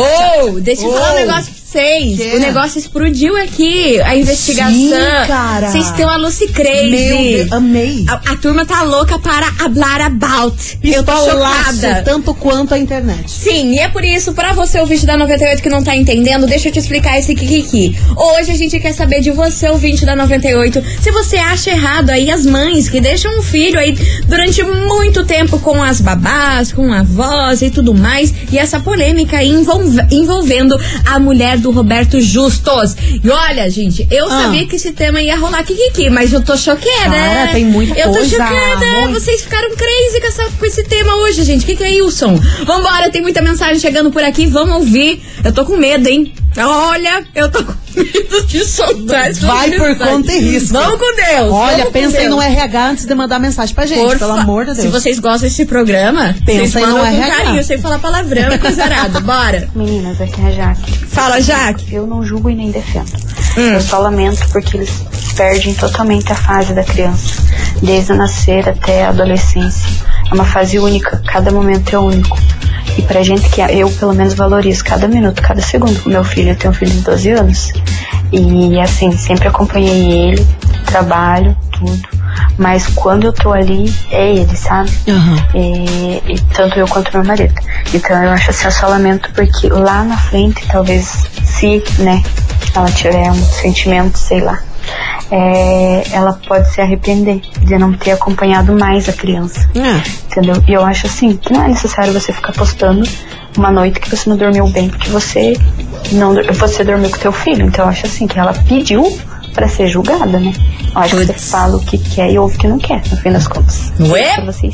Oh, 0.48 0.60
deixa 0.62 0.86
eu 0.86 0.94
falar 0.94 1.12
um 1.12 1.14
Oh. 1.16 1.20
negócio 1.20 1.54
vocês. 1.80 2.18
Que? 2.18 2.36
O 2.36 2.40
negócio 2.40 2.80
explodiu 2.80 3.36
aqui. 3.38 4.00
A 4.02 4.16
investigação. 4.16 4.72
Sim, 4.72 5.28
cara. 5.28 5.70
Vocês 5.72 5.92
têm 5.92 6.06
uma 6.06 6.16
Lucy 6.16 6.48
Crazy. 6.48 6.90
Meu 6.90 7.18
Deus, 7.18 7.52
amei. 7.52 8.06
A, 8.08 8.14
a 8.32 8.36
turma 8.38 8.66
tá 8.66 8.82
louca 8.84 9.20
para 9.20 9.48
hablar 9.60 10.02
about. 10.02 10.78
Eu 10.84 11.04
tô 11.04 11.12
chocada. 11.26 12.02
tanto 12.04 12.34
quanto 12.34 12.74
a 12.74 12.80
internet. 12.80 13.30
Sim, 13.30 13.74
e 13.74 13.80
é 13.80 13.90
por 13.90 14.04
isso, 14.04 14.34
pra 14.34 14.54
você, 14.54 14.80
ouvinte 14.80 15.06
da 15.06 15.18
98 15.18 15.62
que 15.62 15.70
não 15.70 15.84
tá 15.84 15.96
entendendo, 15.96 16.46
deixa 16.48 16.70
eu 16.70 16.72
te 16.72 16.80
explicar 16.80 17.20
esse 17.20 17.36
Kikiki. 17.36 17.96
Hoje 18.16 18.52
a 18.52 18.56
gente 18.56 18.80
quer 18.80 18.94
saber 18.94 19.20
de 19.22 19.32
você, 19.32 19.68
ouvinte 19.70 20.06
da 20.06 20.16
98, 20.16 20.82
se 21.02 21.12
você 21.12 21.38
acha 21.38 21.72
errado 21.72 22.10
aí 22.10 22.32
as 22.32 22.46
mães 22.46 22.88
que 22.90 23.02
deixam 23.02 23.38
o 23.40 23.44
filho 23.44 23.80
aí 23.80 23.94
durante 24.28 24.64
muito 24.64 25.26
tempo 25.26 25.60
com 25.60 25.82
as 25.82 26.00
babás, 26.00 26.72
com 26.72 26.92
avós 26.94 27.62
e 27.62 27.70
tudo 27.70 27.94
mais, 27.94 28.34
e 28.52 28.58
essa 28.58 28.80
polêmica 28.80 29.38
aí 29.38 29.50
envolve- 29.50 30.06
envolvendo 30.12 30.80
a 31.06 31.20
mulher 31.20 31.58
do 31.58 31.65
Roberto 31.72 32.20
Justos. 32.22 32.96
E 33.24 33.30
olha, 33.30 33.70
gente, 33.70 34.08
eu 34.12 34.26
Ah. 34.26 34.42
sabia 34.44 34.66
que 34.68 34.76
esse 34.76 34.92
tema 34.92 35.22
ia 35.22 35.36
rolar 35.38 35.64
Kikiki, 35.64 36.10
mas 36.10 36.32
eu 36.34 36.42
tô 36.42 36.56
choqueada. 36.58 37.16
Cara, 37.16 37.52
tem 37.52 37.66
muita 37.66 37.98
eu 38.00 38.08
tô 38.12 38.18
coisa, 38.18 38.30
chocada. 38.38 38.86
muito. 38.86 39.14
Vocês 39.20 39.42
ficaram 39.42 39.70
crazy 39.76 40.22
com, 40.22 40.28
essa- 40.28 40.52
com 40.60 40.66
esse 40.66 40.84
tema 40.84 41.16
hoje, 41.18 41.44
gente. 41.44 41.64
O 41.64 41.66
que, 41.66 41.76
que 41.76 41.84
é 41.84 41.90
Wilson? 42.02 42.36
Vambora, 42.66 43.10
tem 43.10 43.22
muita 43.22 43.42
mensagem 43.42 43.80
chegando 43.80 44.12
por 44.12 44.24
aqui. 44.24 44.46
Vamos 44.48 44.76
ouvir. 44.76 45.22
Eu 45.44 45.52
tô 45.54 45.66
com 45.66 45.78
medo, 45.78 46.08
hein? 46.08 46.34
Olha, 46.58 47.24
eu 47.36 47.52
tô 47.52 47.64
com 47.64 47.74
medo 47.96 48.46
de 48.48 48.64
soltar 48.66 49.30
essa 49.30 49.46
Vai 49.46 49.72
por 49.72 49.90
mensagem. 49.90 50.14
conta 50.14 50.32
e 50.34 50.40
risco. 50.40 50.74
Vamos 50.74 51.00
com 51.00 51.16
Deus. 51.16 51.52
Olha, 51.52 51.86
pensem 51.92 52.30
no 52.30 52.42
RH 52.42 52.90
antes 52.90 53.06
de 53.06 53.14
mandar 53.14 53.40
mensagem 53.40 53.76
pra 53.76 53.86
gente, 53.86 54.00
Por 54.00 54.18
pelo 54.18 54.36
fa- 54.36 54.42
amor 54.42 54.66
de 54.66 54.72
Deus. 54.74 54.82
Se 54.84 54.88
vocês 54.88 55.20
gostam 55.20 55.50
desse 55.50 55.66
programa, 55.66 56.34
aí 56.48 56.70
no 56.72 56.98
RH. 57.06 57.36
carinho, 57.36 57.64
sem 57.64 57.78
falar 57.78 58.00
palavrão 58.00 58.54
e 58.54 58.58
coisa 58.58 58.84
arada. 58.86 59.20
Bora. 59.20 59.70
Meninas, 59.76 60.20
aqui 60.22 60.42
é 60.42 60.46
a 60.48 60.52
Jaque. 60.52 61.06
Fala, 61.08 61.42
Jaque. 61.42 61.94
Eu 61.94 62.08
não 62.08 62.24
julgo 62.24 62.50
e 62.50 62.56
nem 62.56 62.72
defendo. 62.72 63.12
Hum. 63.58 63.74
Eu 63.74 63.82
só 63.82 64.00
lamento 64.00 64.48
porque 64.52 64.78
eles 64.78 64.92
perdem 65.36 65.74
totalmente 65.74 66.32
a 66.32 66.36
fase 66.36 66.74
da 66.74 66.84
criança, 66.84 67.42
desde 67.82 68.14
o 68.14 68.16
nascer 68.16 68.68
até 68.70 69.04
a 69.06 69.10
adolescência. 69.10 69.84
É 70.32 70.34
uma 70.34 70.46
fase 70.46 70.80
única, 70.80 71.22
cada 71.28 71.52
momento 71.52 71.94
é 71.94 72.00
único. 72.00 72.38
E 72.98 73.02
pra 73.02 73.22
gente 73.24 73.50
que 73.50 73.62
eu, 73.62 73.90
pelo 73.92 74.14
menos, 74.14 74.34
valorizo 74.34 74.84
cada 74.84 75.08
minuto, 75.08 75.42
cada 75.42 75.62
segundo 75.62 76.02
com 76.02 76.10
meu 76.10 76.24
filho. 76.24 76.52
Eu 76.52 76.56
tenho 76.56 76.72
um 76.72 76.76
filho 76.76 76.92
de 76.92 77.02
12 77.02 77.30
anos. 77.32 77.72
E, 78.32 78.80
assim, 78.80 79.12
sempre 79.18 79.48
acompanhei 79.48 80.30
ele, 80.30 80.48
trabalho, 80.86 81.56
tudo. 81.72 82.25
Mas 82.58 82.88
quando 82.88 83.26
eu 83.26 83.34
tô 83.34 83.52
ali, 83.52 83.94
é 84.12 84.36
ele, 84.36 84.56
sabe? 84.56 84.92
Aham. 85.08 85.48
E, 85.54 86.34
e 86.34 86.42
tanto 86.54 86.78
eu 86.80 86.88
quanto 86.88 87.12
meu 87.14 87.26
marido. 87.26 87.54
Então 87.94 88.24
eu 88.24 88.32
acho 88.32 88.50
assim, 88.50 88.66
eu 88.66 88.72
só 88.72 88.88
lamento 88.88 89.30
porque 89.34 89.68
lá 89.70 90.04
na 90.04 90.18
frente, 90.18 90.66
talvez, 90.68 91.28
se, 91.44 91.84
né, 92.00 92.24
ela 92.76 92.92
tiver 92.92 93.32
um 93.32 93.46
sentimento, 93.46 94.18
sei 94.18 94.42
lá, 94.42 94.60
é, 95.32 96.04
ela 96.12 96.34
pode 96.48 96.72
se 96.72 96.82
arrepender 96.82 97.42
de 97.62 97.78
não 97.78 97.94
ter 97.94 98.12
acompanhado 98.12 98.74
mais 98.74 99.10
a 99.10 99.14
criança. 99.14 99.70
É. 99.76 100.26
Entendeu? 100.32 100.64
E 100.68 100.74
eu 100.74 100.84
acho 100.84 101.08
assim, 101.08 101.36
que 101.38 101.52
não 101.52 101.64
é 101.64 101.68
necessário 101.70 102.14
você 102.14 102.32
ficar 102.32 102.54
postando 102.54 103.08
uma 103.58 103.72
noite 103.72 104.00
que 104.00 104.10
você 104.10 104.30
não 104.30 104.38
dormiu 104.38 104.68
bem, 104.68 104.90
porque 104.90 105.10
você 105.10 105.58
não 106.12 106.36
você 106.54 106.84
dormiu 106.84 107.10
com 107.10 107.18
teu 107.18 107.32
filho. 107.32 107.66
Então 107.66 107.86
eu 107.86 107.90
acho 107.90 108.06
assim, 108.06 108.28
que 108.28 108.38
ela 108.38 108.54
pediu 108.68 109.18
pra 109.54 109.68
ser 109.68 109.88
julgada, 109.88 110.38
né? 110.40 110.54
Acho 110.96 111.18
que 111.18 111.26
você 111.26 111.34
fala 111.34 111.76
o 111.76 111.80
que 111.82 111.98
quer 111.98 112.32
e 112.32 112.40
ouve 112.40 112.56
o 112.56 112.58
que 112.60 112.68
não 112.70 112.78
quer, 112.80 113.02
no 113.12 113.18
fim 113.18 113.32
das 113.32 113.48
contas. 113.48 113.92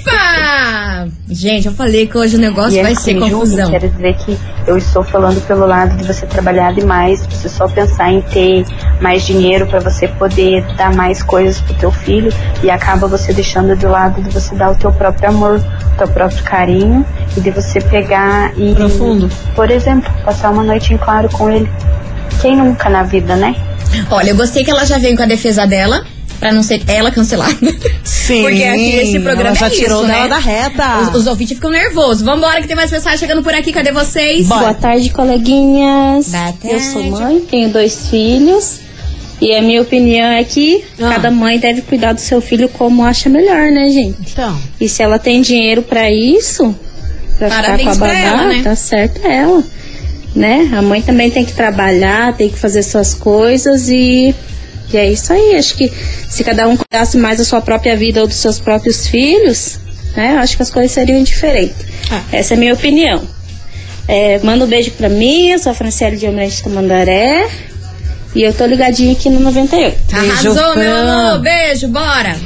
Epa! 0.08 1.08
Gente, 1.28 1.66
eu 1.68 1.74
falei 1.74 2.06
que 2.06 2.16
hoje 2.18 2.36
o 2.36 2.40
negócio 2.40 2.78
E 2.78 2.84
vai 2.84 2.94
ser 2.96 3.16
confusão. 3.20 3.72
quer 3.72 3.90
dizer 3.90 4.16
que 4.18 4.38
eu 4.68 4.78
estou 4.78 5.04
falando 5.04 5.42
pelo 5.48 5.66
lado 5.66 5.98
de 5.98 6.04
você 6.04 6.26
trabalhar 6.28 6.74
demais, 6.74 7.26
você 7.26 7.50
só 7.50 7.68
pensar 7.68 8.12
em 8.12 8.22
ter 8.22 8.66
mais 9.02 9.26
dinheiro 9.26 9.66
para 9.66 9.80
você 9.80 10.08
poder 10.08 10.64
dar 10.76 10.94
mais 10.94 11.24
coisas 11.24 11.60
pro 11.62 11.74
teu 11.74 11.92
filho 11.92 12.32
e 12.62 12.70
acaba 12.70 13.08
você 13.08 13.34
deixando 13.34 13.76
de 13.76 13.88
lado 13.88 14.22
de 14.22 14.30
você 14.30 14.54
dar 14.56 14.72
o 14.72 14.76
teu 14.76 14.92
próprio 14.92 15.30
amor, 15.30 15.58
o 15.94 15.98
teu 15.98 16.08
próprio 16.08 16.44
carinho 16.44 17.04
e 17.36 17.42
de 17.42 17.50
você 17.50 17.82
pegar 17.82 18.54
e, 18.56 18.76
Profundo. 18.76 19.28
por 19.56 19.72
exemplo, 19.72 20.12
passar 20.24 20.52
uma 20.52 20.64
noite 20.64 20.94
em 20.94 20.98
claro 20.98 21.28
com 21.30 21.50
ele. 21.50 21.68
Quem 22.42 22.56
nunca 22.58 22.90
na 22.90 23.04
vida, 23.04 23.36
né? 23.36 23.56
Olha, 24.10 24.30
eu 24.30 24.36
gostei 24.36 24.64
que 24.64 24.72
ela 24.72 24.86
já 24.86 24.98
veio 24.98 25.18
com 25.18 25.24
a 25.24 25.26
defesa 25.26 25.66
dela, 25.68 26.06
pra 26.42 26.52
não 26.52 26.62
ser 26.64 26.82
ela 26.88 27.12
cancelada. 27.12 27.56
Sim. 28.04 28.42
Porque 28.42 28.64
aqui 28.64 28.96
esse 28.96 29.20
programa 29.20 29.50
ela 29.50 29.56
já 29.56 29.68
é 29.68 29.70
tirou 29.70 30.00
isso, 30.04 30.08
dela 30.12 30.24
né? 30.24 30.28
da 30.28 30.38
reta. 30.40 31.00
Os, 31.04 31.16
os 31.22 31.28
ouvintes 31.28 31.56
ficam 31.56 31.70
nervosos. 31.72 32.24
Vambora 32.24 32.60
que 32.62 32.68
tem 32.68 32.76
mais 32.76 32.92
mensagem 32.92 33.20
chegando 33.20 33.44
por 33.44 33.54
aqui. 33.54 33.72
Cadê 33.72 33.92
vocês? 33.92 34.48
Bora. 34.48 34.62
Boa 34.62 34.74
tarde, 34.74 35.10
coleguinhas. 35.12 36.28
Boa 36.30 36.54
Eu 36.66 36.80
sou 36.80 36.94
tarde. 37.02 37.10
mãe, 37.12 37.40
tenho 37.42 37.70
dois 37.70 38.10
filhos. 38.10 38.80
E 39.40 39.56
a 39.56 39.62
minha 39.62 39.82
opinião 39.82 40.28
é 40.32 40.44
que 40.44 40.84
Ah. 41.00 41.12
cada 41.16 41.32
mãe 41.32 41.58
deve 41.60 41.82
cuidar 41.84 42.14
do 42.14 42.20
seu 42.22 42.42
filho 42.42 42.68
como 42.70 43.04
acha 43.04 43.30
melhor, 43.30 43.72
né, 43.72 43.90
gente? 43.90 44.18
Então. 44.34 44.60
E 44.80 44.90
se 44.90 45.02
ela 45.02 45.18
tem 45.20 45.42
dinheiro 45.42 45.82
pra 45.84 46.12
isso, 46.12 46.76
pra 47.38 47.50
Parabéns 47.50 47.80
ficar 47.80 47.98
com 47.98 48.04
a 48.06 48.08
babá, 48.08 48.20
ela, 48.20 48.48
né? 48.48 48.62
tá 48.64 48.76
certo 48.76 49.26
ela. 49.26 49.64
Né? 50.36 50.70
A 50.78 50.82
mãe 50.82 51.02
também 51.02 51.30
tem 51.30 51.44
que 51.44 51.54
trabalhar, 51.54 52.36
tem 52.38 52.50
que 52.50 52.58
fazer 52.58 52.84
suas 52.84 53.14
coisas 53.14 53.90
e, 53.90 54.34
e 54.94 54.98
é 54.98 55.12
isso 55.12 55.32
aí. 55.34 55.56
Acho 55.56 55.76
que 55.76 55.92
se 56.30 56.44
cada 56.44 56.68
um 56.68 56.78
cuidasse 56.78 57.18
mais 57.18 57.38
da 57.38 57.46
sua 57.46 57.62
própria 57.62 57.96
vida 57.96 58.22
ou 58.22 58.28
dos 58.28 58.38
seus 58.38 58.60
próprios 58.60 59.08
filhos, 59.08 59.80
né? 60.16 60.38
Acho 60.38 60.56
que 60.56 60.64
as 60.64 60.70
coisas 60.70 60.92
seriam 60.92 61.22
diferentes. 61.24 61.86
Ah. 62.10 62.22
Essa 62.32 62.54
é 62.54 62.58
a 62.58 62.60
minha 62.60 62.74
opinião. 62.74 63.22
É, 64.08 64.40
manda 64.44 64.66
um 64.66 64.68
beijo 64.68 64.92
pra 64.92 65.08
mim, 65.08 65.52
eu 65.52 65.60
sou 65.60 65.72
a 65.72 65.76
Franciele 65.76 66.18
de 66.18 66.26
Almirante 66.26 66.64
Tamandaré. 66.64 67.50
E 68.34 68.44
eu 68.44 68.54
tô 68.54 68.66
ligadinha 68.66 69.12
aqui 69.12 69.30
no 69.30 69.40
98. 69.42 69.98
Arrasou, 70.14 70.54
Beijo, 70.54 70.80
meu 70.80 70.96
amor. 70.96 71.40
Beijo, 71.42 71.88
bora. 71.90 72.38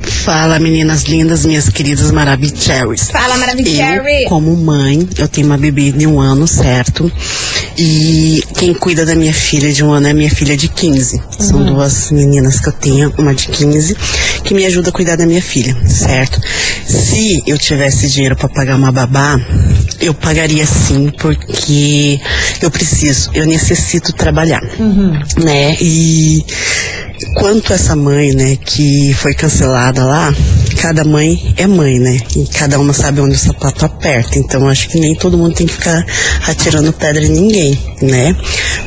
Fala, 0.00 0.58
meninas 0.58 1.04
lindas, 1.04 1.44
minhas 1.44 1.68
queridas 1.68 2.10
Maravicheries. 2.10 3.10
Fala, 3.10 3.36
Maravicherry. 3.36 4.24
Eu, 4.24 4.28
como 4.28 4.56
mãe, 4.56 5.08
eu 5.16 5.28
tenho 5.28 5.46
uma 5.46 5.58
bebê 5.58 5.90
de 5.92 6.06
um 6.06 6.20
ano, 6.20 6.46
certo? 6.46 7.10
E 7.76 8.42
quem 8.56 8.74
cuida 8.74 9.06
da 9.06 9.14
minha 9.14 9.32
filha 9.32 9.72
de 9.72 9.84
um 9.84 9.92
ano 9.92 10.06
é 10.08 10.12
minha 10.12 10.30
filha 10.30 10.56
de 10.56 10.68
15. 10.68 11.22
São 11.38 11.64
duas 11.64 12.10
meninas 12.10 12.60
que 12.60 12.68
eu 12.68 12.72
tenho, 12.72 13.14
uma 13.18 13.34
de 13.34 13.48
15, 13.48 13.96
que 14.44 14.54
me 14.54 14.66
ajuda 14.66 14.90
a 14.90 14.92
cuidar 14.92 15.16
da 15.16 15.26
minha 15.26 15.42
filha, 15.42 15.76
certo? 15.86 16.40
Se 16.86 17.42
eu 17.46 17.56
tivesse 17.58 18.08
dinheiro 18.08 18.36
para 18.36 18.48
pagar 18.48 18.76
uma 18.76 18.92
babá, 18.92 19.38
eu 20.00 20.14
pagaria 20.14 20.66
sim, 20.66 21.10
porque 21.18 22.20
eu 22.60 22.70
preciso, 22.70 23.30
eu 23.34 23.46
necessito 23.46 24.12
trabalhar, 24.12 24.62
né? 25.42 25.76
E 25.80 26.44
quanto 27.34 27.72
essa 27.72 27.94
mãe, 27.94 28.32
né, 28.32 28.56
que 28.56 29.14
foi 29.14 29.34
cancelada 29.34 30.04
lá, 30.04 30.34
cada 30.80 31.04
mãe 31.04 31.54
é 31.56 31.66
mãe, 31.66 31.98
né? 31.98 32.18
E 32.36 32.46
cada 32.46 32.78
uma 32.78 32.92
sabe 32.92 33.20
onde 33.20 33.34
o 33.34 33.38
sapato 33.38 33.84
aperta. 33.84 34.38
Então 34.38 34.66
acho 34.66 34.88
que 34.88 34.98
nem 34.98 35.14
todo 35.14 35.36
mundo 35.36 35.54
tem 35.54 35.66
que 35.66 35.74
ficar 35.74 36.04
atirando 36.46 36.92
pedra 36.92 37.22
em 37.24 37.28
ninguém, 37.28 37.78
né? 38.00 38.34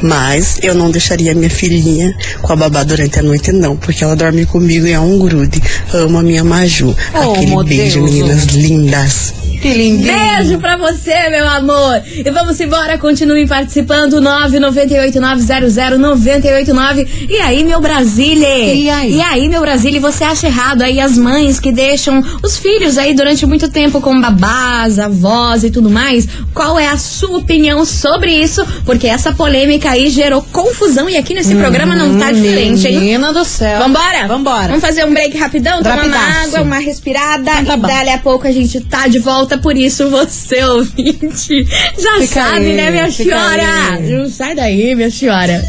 Mas 0.01 0.57
eu 0.61 0.73
não 0.73 0.89
deixaria 0.89 1.33
minha 1.35 1.49
filhinha 1.49 2.15
com 2.41 2.53
a 2.53 2.55
babá 2.55 2.83
durante 2.83 3.19
a 3.19 3.23
noite, 3.23 3.51
não, 3.51 3.77
porque 3.77 4.03
ela 4.03 4.15
dorme 4.15 4.45
comigo 4.45 4.87
e 4.87 4.91
é 4.91 4.99
um 4.99 5.19
grude. 5.19 5.61
Amo 5.93 6.17
a 6.17 6.23
minha 6.23 6.43
Maju. 6.43 6.95
Oh, 7.13 7.33
Aquele 7.33 7.63
beijo, 7.63 7.99
Deus. 7.99 8.11
meninas 8.11 8.43
lindas. 8.45 9.33
Que 9.63 9.73
lindinho. 9.73 10.13
Beijo 10.13 10.59
pra 10.59 10.75
você, 10.75 11.29
meu 11.29 11.47
amor. 11.47 12.01
E 12.13 12.29
vamos 12.29 12.59
embora, 12.59 12.97
continue 12.97 13.47
participando. 13.47 14.19
998900989. 14.21 17.07
E 17.29 17.37
aí, 17.37 17.63
meu 17.63 17.79
Brasília? 17.79 18.45
E 18.73 18.89
aí? 18.89 19.13
E 19.15 19.21
aí, 19.21 19.47
meu 19.47 19.61
Brasília, 19.61 20.01
você 20.01 20.25
acha 20.25 20.47
errado 20.47 20.81
aí 20.81 20.99
as 20.99 21.17
mães 21.17 21.61
que 21.61 21.71
deixam 21.71 22.21
os 22.43 22.57
filhos 22.57 22.97
aí 22.97 23.13
durante 23.13 23.45
muito 23.45 23.69
tempo 23.69 24.01
com 24.01 24.19
babás, 24.19 24.99
avós 24.99 25.63
e 25.63 25.71
tudo 25.71 25.89
mais? 25.89 26.27
Qual 26.53 26.77
é 26.77 26.89
a 26.89 26.97
sua 26.97 27.37
opinião 27.37 27.85
sobre 27.85 28.33
isso? 28.33 28.65
Porque 28.85 29.07
essa 29.07 29.31
polêmica 29.31 29.91
aí 29.91 30.09
gerou 30.09 30.41
confusão 30.41 31.09
e 31.09 31.15
aqui 31.15 31.33
nesse 31.33 31.55
programa 31.55 31.95
não 31.95 32.19
tá 32.19 32.33
diferente, 32.33 32.85
hein? 32.85 32.99
Menina 32.99 33.31
do 33.31 33.45
céu. 33.45 33.79
Vambora? 33.79 34.27
Vambora. 34.27 34.67
Vamos 34.67 34.81
fazer 34.81 35.05
um 35.05 35.13
break 35.13 35.37
rapidão, 35.37 35.81
tomar 35.81 36.03
uma 36.03 36.17
Rapidaço. 36.17 36.47
água, 36.47 36.61
uma 36.63 36.79
respirada 36.79 37.49
Então 37.61 37.79
tá 37.79 37.87
e 37.87 37.91
dali 37.91 38.09
a 38.09 38.17
pouco 38.17 38.45
a 38.45 38.51
gente 38.51 38.81
tá 38.81 39.07
de 39.07 39.19
volta. 39.19 39.52
Por 39.57 39.75
isso, 39.77 40.09
você, 40.09 40.63
ouvinte, 40.63 41.65
já 41.97 42.13
Fica 42.21 42.27
sabe, 42.27 42.57
aí, 42.67 42.73
né, 42.73 42.91
minha 42.91 43.11
senhora? 43.11 43.93
aí. 43.93 44.09
Não 44.11 44.29
sai 44.29 44.55
daí, 44.55 44.95
minha 44.95 45.11
senhora. 45.11 45.63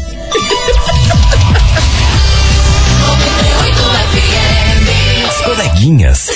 As 5.27 5.41
coleguinhas. 5.41 6.29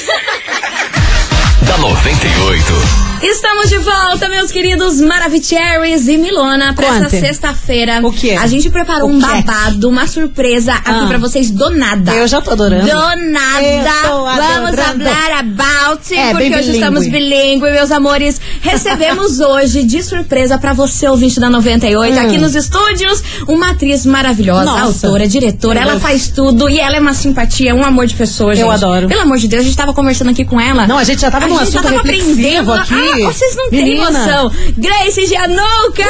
da 1.61 1.77
98. 1.77 3.08
Estamos 3.21 3.67
de 3.69 3.77
volta, 3.79 4.29
meus 4.29 4.49
queridos 4.49 5.01
Maravicheries 5.01 6.07
e 6.07 6.17
Milona, 6.17 6.73
pra 6.73 6.88
essa 6.88 7.09
sexta-feira. 7.09 7.99
O 8.01 8.13
quê? 8.13 8.38
A 8.39 8.47
gente 8.47 8.69
preparou 8.69 9.09
um 9.09 9.19
babado, 9.19 9.89
uma 9.89 10.07
surpresa 10.07 10.71
aqui 10.73 10.89
Ah. 10.89 11.05
pra 11.07 11.17
vocês 11.17 11.51
do 11.51 11.69
nada. 11.69 12.13
Eu 12.13 12.27
já 12.29 12.39
tô 12.39 12.51
adorando. 12.51 12.85
Do 12.85 12.91
nada. 12.93 13.91
Vamos 14.38 14.75
falar 14.75 15.39
about, 15.39 16.13
É, 16.15 16.31
porque 16.31 16.55
hoje 16.55 16.71
estamos 16.71 17.07
bilíngue, 17.07 17.69
meus 17.69 17.91
amores. 17.91 18.39
Recebemos 18.61 19.39
hoje, 19.41 19.83
de 19.83 20.01
surpresa 20.01 20.57
pra 20.57 20.71
você, 20.71 21.05
ouvinte 21.09 21.41
da 21.41 21.49
98, 21.49 22.17
aqui 22.19 22.38
nos 22.38 22.55
estúdios, 22.55 23.21
uma 23.47 23.71
atriz 23.71 24.05
maravilhosa, 24.05 24.61
Hum. 24.71 24.79
Nossa. 24.79 25.07
autora, 25.07 25.27
diretora. 25.27 25.81
Ela 25.81 25.99
faz 25.99 26.29
tudo 26.29 26.69
e 26.69 26.79
ela 26.79 26.95
é 26.95 26.99
uma 27.01 27.13
simpatia, 27.13 27.75
um 27.75 27.83
amor 27.83 28.07
de 28.07 28.15
pessoa, 28.15 28.55
gente. 28.55 28.63
Eu 28.63 28.71
adoro. 28.71 29.07
Pelo 29.09 29.21
amor 29.21 29.38
de 29.38 29.47
Deus, 29.49 29.61
a 29.63 29.65
gente 29.65 29.75
tava 29.77 29.93
conversando 29.93 30.29
aqui 30.29 30.45
com 30.45 30.59
ela. 30.59 30.88
Não, 30.88 30.97
a 30.97 31.03
gente 31.03 31.19
já 31.21 31.29
tava 31.29 31.45
A 31.45 31.47
num 31.49 31.59
gente 31.59 31.71
já 31.73 31.79
assunto 31.79 31.91
tava 31.91 31.99
aprendendo. 32.01 32.71
aqui. 32.71 33.08
Ah, 33.11 33.31
vocês 33.31 33.55
não 33.55 33.69
têm 33.69 33.83
Menina. 33.85 34.11
noção. 34.11 34.51
Grace 34.77 35.25
Gianuca! 35.27 36.03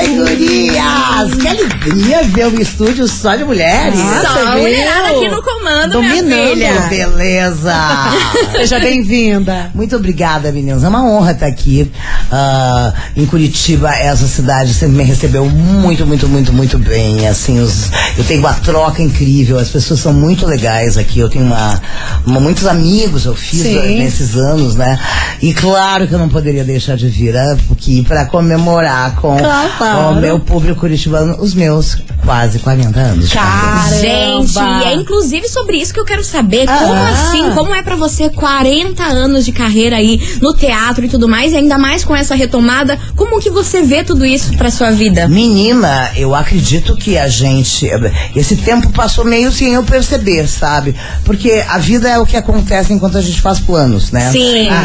Oi, 0.00 0.16
gurias! 0.16 1.34
Que 1.40 1.48
alegria 1.48 2.22
ver 2.24 2.46
um 2.46 2.60
estúdio 2.60 3.06
só 3.06 3.36
de 3.36 3.44
mulheres! 3.44 3.98
Ah, 4.00 4.22
Só 4.22 4.52
viu? 4.52 4.62
mulherada 4.62 5.08
aqui 5.08 5.28
no 5.28 5.42
comando, 5.42 5.92
Dominando. 5.92 6.24
minha 6.26 6.50
filha. 6.50 6.80
Beleza! 6.88 7.74
Seja 8.52 8.78
bem-vinda. 8.80 9.70
Muito 9.74 9.94
obrigada, 9.96 10.50
meninas. 10.52 10.82
É 10.84 10.88
uma 10.88 11.04
honra 11.04 11.32
estar 11.32 11.46
aqui 11.46 11.90
ah, 12.32 12.92
em 13.16 13.26
Curitiba. 13.26 13.90
Essa 13.94 14.26
cidade 14.26 14.72
sempre 14.72 14.96
me 14.96 15.04
recebeu 15.04 15.44
muito, 15.46 16.06
muito, 16.06 16.28
muito, 16.28 16.52
muito 16.52 16.78
bem. 16.78 17.28
Assim, 17.28 17.60
os- 17.60 17.90
eu 18.16 18.24
tenho 18.24 18.40
uma 18.40 18.54
troca 18.54 19.02
incrível. 19.02 19.58
As 19.58 19.68
pessoas 19.68 20.00
são 20.00 20.12
muito 20.12 20.46
legais 20.46 20.96
aqui. 20.96 21.18
Eu 21.20 21.28
tenho 21.28 21.44
uma, 21.44 21.80
uma- 22.26 22.40
muitos 22.40 22.66
amigos 22.66 23.26
eu 23.26 23.34
fiz 23.34 23.62
Sim. 23.62 23.98
nesses 23.98 24.34
anos, 24.36 24.74
né? 24.74 24.98
E 25.42 25.52
claro 25.52 25.76
Claro 25.86 26.05
que 26.06 26.14
eu 26.14 26.18
não 26.18 26.28
poderia 26.28 26.64
deixar 26.64 26.96
de 26.96 27.08
vir 27.08 27.36
aqui 27.36 28.02
para 28.04 28.24
comemorar 28.26 29.16
com 29.16 29.36
Claro. 29.36 30.10
o 30.16 30.20
meu 30.20 30.38
público 30.40 30.80
curitibano 30.80 31.36
os 31.40 31.54
meus 31.54 31.96
quase 32.24 32.58
40 32.58 32.98
anos. 32.98 33.28
de 33.28 33.34
carreira. 33.34 34.00
Gente, 34.00 34.58
e 34.58 34.84
é 34.84 34.94
inclusive 34.94 35.48
sobre 35.48 35.76
isso 35.76 35.92
que 35.92 36.00
eu 36.00 36.04
quero 36.04 36.24
saber. 36.24 36.66
Como 36.66 36.92
Ah. 36.92 37.10
assim? 37.10 37.50
Como 37.54 37.74
é 37.74 37.82
pra 37.82 37.96
você 37.96 38.28
40 38.30 39.02
anos 39.04 39.44
de 39.44 39.52
carreira 39.52 39.96
aí 39.96 40.20
no 40.40 40.52
teatro 40.54 41.04
e 41.04 41.08
tudo 41.08 41.28
mais, 41.28 41.52
e 41.52 41.56
ainda 41.56 41.78
mais 41.78 42.04
com 42.04 42.14
essa 42.14 42.34
retomada, 42.34 42.98
como 43.14 43.40
que 43.40 43.50
você 43.50 43.82
vê 43.82 44.02
tudo 44.04 44.24
isso 44.26 44.56
pra 44.56 44.70
sua 44.70 44.90
vida? 44.90 45.28
Menina, 45.28 46.10
eu 46.16 46.34
acredito 46.34 46.96
que 46.96 47.16
a 47.18 47.28
gente. 47.28 47.88
Esse 48.34 48.56
tempo 48.56 48.90
passou 48.92 49.24
meio 49.24 49.50
sem 49.52 49.72
eu 49.74 49.82
perceber, 49.82 50.46
sabe? 50.48 50.94
Porque 51.24 51.64
a 51.68 51.78
vida 51.78 52.08
é 52.08 52.18
o 52.18 52.26
que 52.26 52.36
acontece 52.36 52.92
enquanto 52.92 53.18
a 53.18 53.22
gente 53.22 53.40
faz 53.40 53.58
planos, 53.60 54.10
né? 54.10 54.30
Sim, 54.32 54.68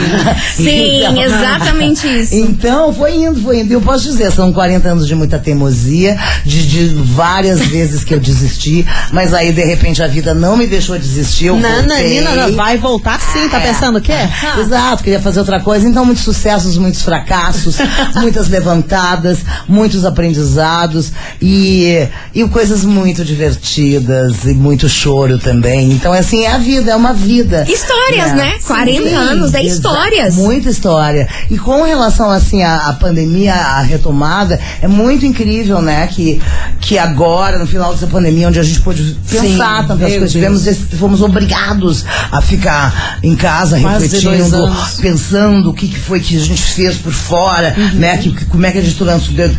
Ah, 1.07 1.11
sim, 1.13 1.22
exatamente 1.24 2.08
isso. 2.08 2.36
Então, 2.36 2.94
foi 2.94 3.15
indo, 3.15 3.41
foi 3.41 3.60
indo. 3.60 3.72
Eu 3.72 3.82
posso 3.82 4.03
dizer, 4.03 4.32
são 4.32 4.51
40 4.53 4.88
anos 4.89 5.08
de 5.08 5.15
muita 5.15 5.38
teimosia, 5.39 6.18
de, 6.46 6.65
de 6.68 6.88
várias 7.13 7.60
vezes 7.68 8.03
que 8.03 8.13
eu 8.13 8.20
desisti, 8.20 8.86
mas 9.12 9.34
aí 9.34 9.51
de 9.51 9.63
repente 9.63 10.01
a 10.01 10.08
vida 10.08 10.34
não 10.34 10.56
me 10.58 10.68
deixou 10.68 10.98
desistir. 10.98 11.48
Eu 11.48 11.56
voltei. 11.60 11.72
Nananina, 11.82 12.51
vai 12.51 12.77
voltar 12.77 13.20
sim, 13.20 13.48
tá 13.50 13.60
É. 13.60 13.68
pensando 13.68 13.98
o 13.98 14.01
quê? 14.01 14.13
Exato, 14.60 15.03
queria 15.03 15.20
fazer 15.20 15.39
outra 15.39 15.60
coisa. 15.60 15.88
Então, 15.88 16.06
muitos 16.06 16.24
sucessos, 16.24 16.77
muitos 16.77 17.01
fracassos, 17.01 17.77
muitas 18.15 18.50
levantadas, 18.50 19.39
muitos 19.68 20.06
aprendizados 20.06 21.12
e, 21.41 22.08
e 22.34 22.44
coisas 22.48 22.84
muito 22.84 23.24
divertidas 23.25 24.44
e 24.46 24.53
muito 24.53 24.88
choro 24.89 25.38
também. 25.38 25.91
Então, 25.91 26.12
assim, 26.13 26.46
é 26.46 26.51
a 26.51 26.58
vida, 26.58 26.91
é 26.91 26.96
uma 26.96 27.13
vida. 27.13 27.65
Histórias, 27.68 28.34
né? 28.34 28.58
40 28.65 29.10
anos, 29.18 29.53
é 29.53 29.63
histórias. 29.63 30.36
Muita 30.36 30.70
história. 30.70 31.00
E 31.50 31.58
com 31.58 31.84
relação, 31.84 32.29
assim, 32.29 32.63
à, 32.63 32.88
à 32.89 32.93
pandemia, 32.93 33.53
à 33.53 33.81
retomada, 33.81 34.60
é 34.81 34.88
muito 34.88 35.25
incrível, 35.25 35.81
né? 35.81 36.08
Que, 36.08 36.41
que 36.79 36.98
agora, 36.98 37.58
no 37.58 37.65
final 37.67 37.93
dessa 37.93 38.08
pandemia, 38.08 38.48
onde 38.48 38.60
a 38.60 38.63
gente 38.63 38.81
pôde 38.81 39.17
pensar 39.29 39.88
tantas 39.88 40.00
meu 40.00 40.10
coisas, 40.10 40.31
tivemos, 40.31 40.67
fomos 41.00 41.22
obrigados 41.22 42.05
a 42.31 42.41
ficar 42.41 43.17
em 43.24 43.36
casa 43.36 43.79
Quase 43.79 44.05
refletindo, 44.08 44.72
pensando 45.01 45.70
o 45.70 45.74
que, 45.74 45.88
que 45.88 46.00
foi 46.00 46.20
que 46.20 46.36
a 46.38 46.39
gente 46.39 46.62
fez 46.62 46.98
por 46.98 47.12
fora, 47.13 47.74
Uhum. 47.77 48.00
né? 48.00 48.17
Que, 48.17 48.31
que- 48.31 48.46
como 48.46 48.65
é 48.65 48.72
que 48.72 48.77
a 48.77 48.81
gente 48.81 48.96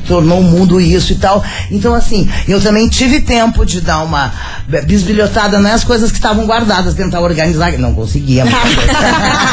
tornou, 0.07 0.41
o 0.41 0.45
mundo 0.45 0.81
isso 0.81 1.13
e 1.13 1.17
tal. 1.17 1.43
Então, 1.71 1.95
assim, 1.95 2.29
eu 2.49 2.61
também 2.61 2.89
tive 2.89 3.21
tempo 3.21 3.65
de 3.65 3.81
dar 3.81 4.03
uma 4.03 4.33
bisbilhotada 4.85 5.59
nas 5.59 5.83
coisas 5.85 6.11
que 6.11 6.17
estavam 6.19 6.47
guardadas, 6.47 6.95
tentar 6.95 7.21
organizar. 7.21 7.73
Não 7.79 7.95
conseguia. 7.95 8.45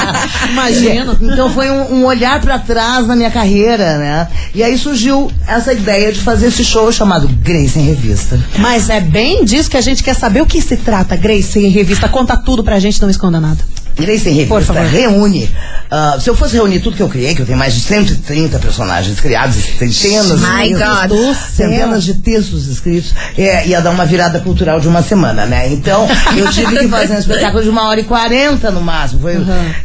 Imagino. 0.51 1.17
Então 1.21 1.49
foi 1.53 1.69
um, 1.71 1.78
um 1.91 2.05
olhar 2.05 2.39
pra 2.41 2.59
trás 2.59 3.07
na 3.07 3.15
minha 3.15 3.31
carreira, 3.31 3.97
né? 3.97 4.27
E 4.53 4.63
aí 4.63 4.77
surgiu 4.77 5.31
essa 5.47 5.73
ideia 5.73 6.11
de 6.11 6.19
fazer 6.19 6.47
esse 6.47 6.63
show 6.63 6.91
chamado 6.91 7.27
Grace 7.27 7.77
em 7.77 7.83
Revista. 7.85 8.39
Mas 8.57 8.89
é 8.89 8.99
bem 8.99 9.43
disso 9.45 9.69
que 9.69 9.77
a 9.77 9.81
gente 9.81 10.03
quer 10.03 10.15
saber 10.15 10.41
o 10.41 10.45
que 10.45 10.61
se 10.61 10.77
trata, 10.77 11.15
Grace, 11.15 11.59
em 11.59 11.69
revista. 11.69 12.07
Conta 12.09 12.35
tudo 12.37 12.63
pra 12.63 12.79
gente, 12.79 13.01
não 13.01 13.09
esconda 13.09 13.39
nada. 13.39 13.63
Grace 13.95 14.29
em 14.29 14.45
Por 14.47 14.61
Revista 14.61 14.81
reúne. 14.81 15.49
ah, 15.91 16.17
se 16.19 16.29
eu 16.29 16.35
fosse 16.35 16.55
reunir 16.55 16.79
tudo 16.79 16.95
que 16.95 17.03
eu 17.03 17.09
criei, 17.09 17.35
que 17.35 17.41
eu 17.41 17.45
tenho 17.45 17.57
mais 17.57 17.73
de 17.73 17.81
130 17.81 18.59
personagens 18.59 19.19
criados, 19.19 19.55
centenas, 19.55 20.39
My 20.41 20.69
de 20.69 20.79
textos, 20.79 21.37
centenas 21.55 22.03
de 22.03 22.13
textos 22.15 22.67
escritos, 22.67 23.13
é, 23.37 23.67
ia 23.67 23.81
dar 23.81 23.91
uma 23.91 24.05
virada 24.05 24.39
cultural 24.39 24.79
de 24.79 24.87
uma 24.87 25.01
semana, 25.01 25.45
né? 25.45 25.67
Então, 25.71 26.07
eu 26.35 26.49
tive 26.51 26.77
que 26.77 26.87
fazer 26.87 27.13
um 27.15 27.19
espetáculo 27.19 27.63
de 27.63 27.69
uma 27.69 27.87
hora 27.87 27.99
e 27.99 28.03
quarenta 28.03 28.71
no 28.71 28.81
máximo. 28.81 29.21
Foi, 29.21 29.33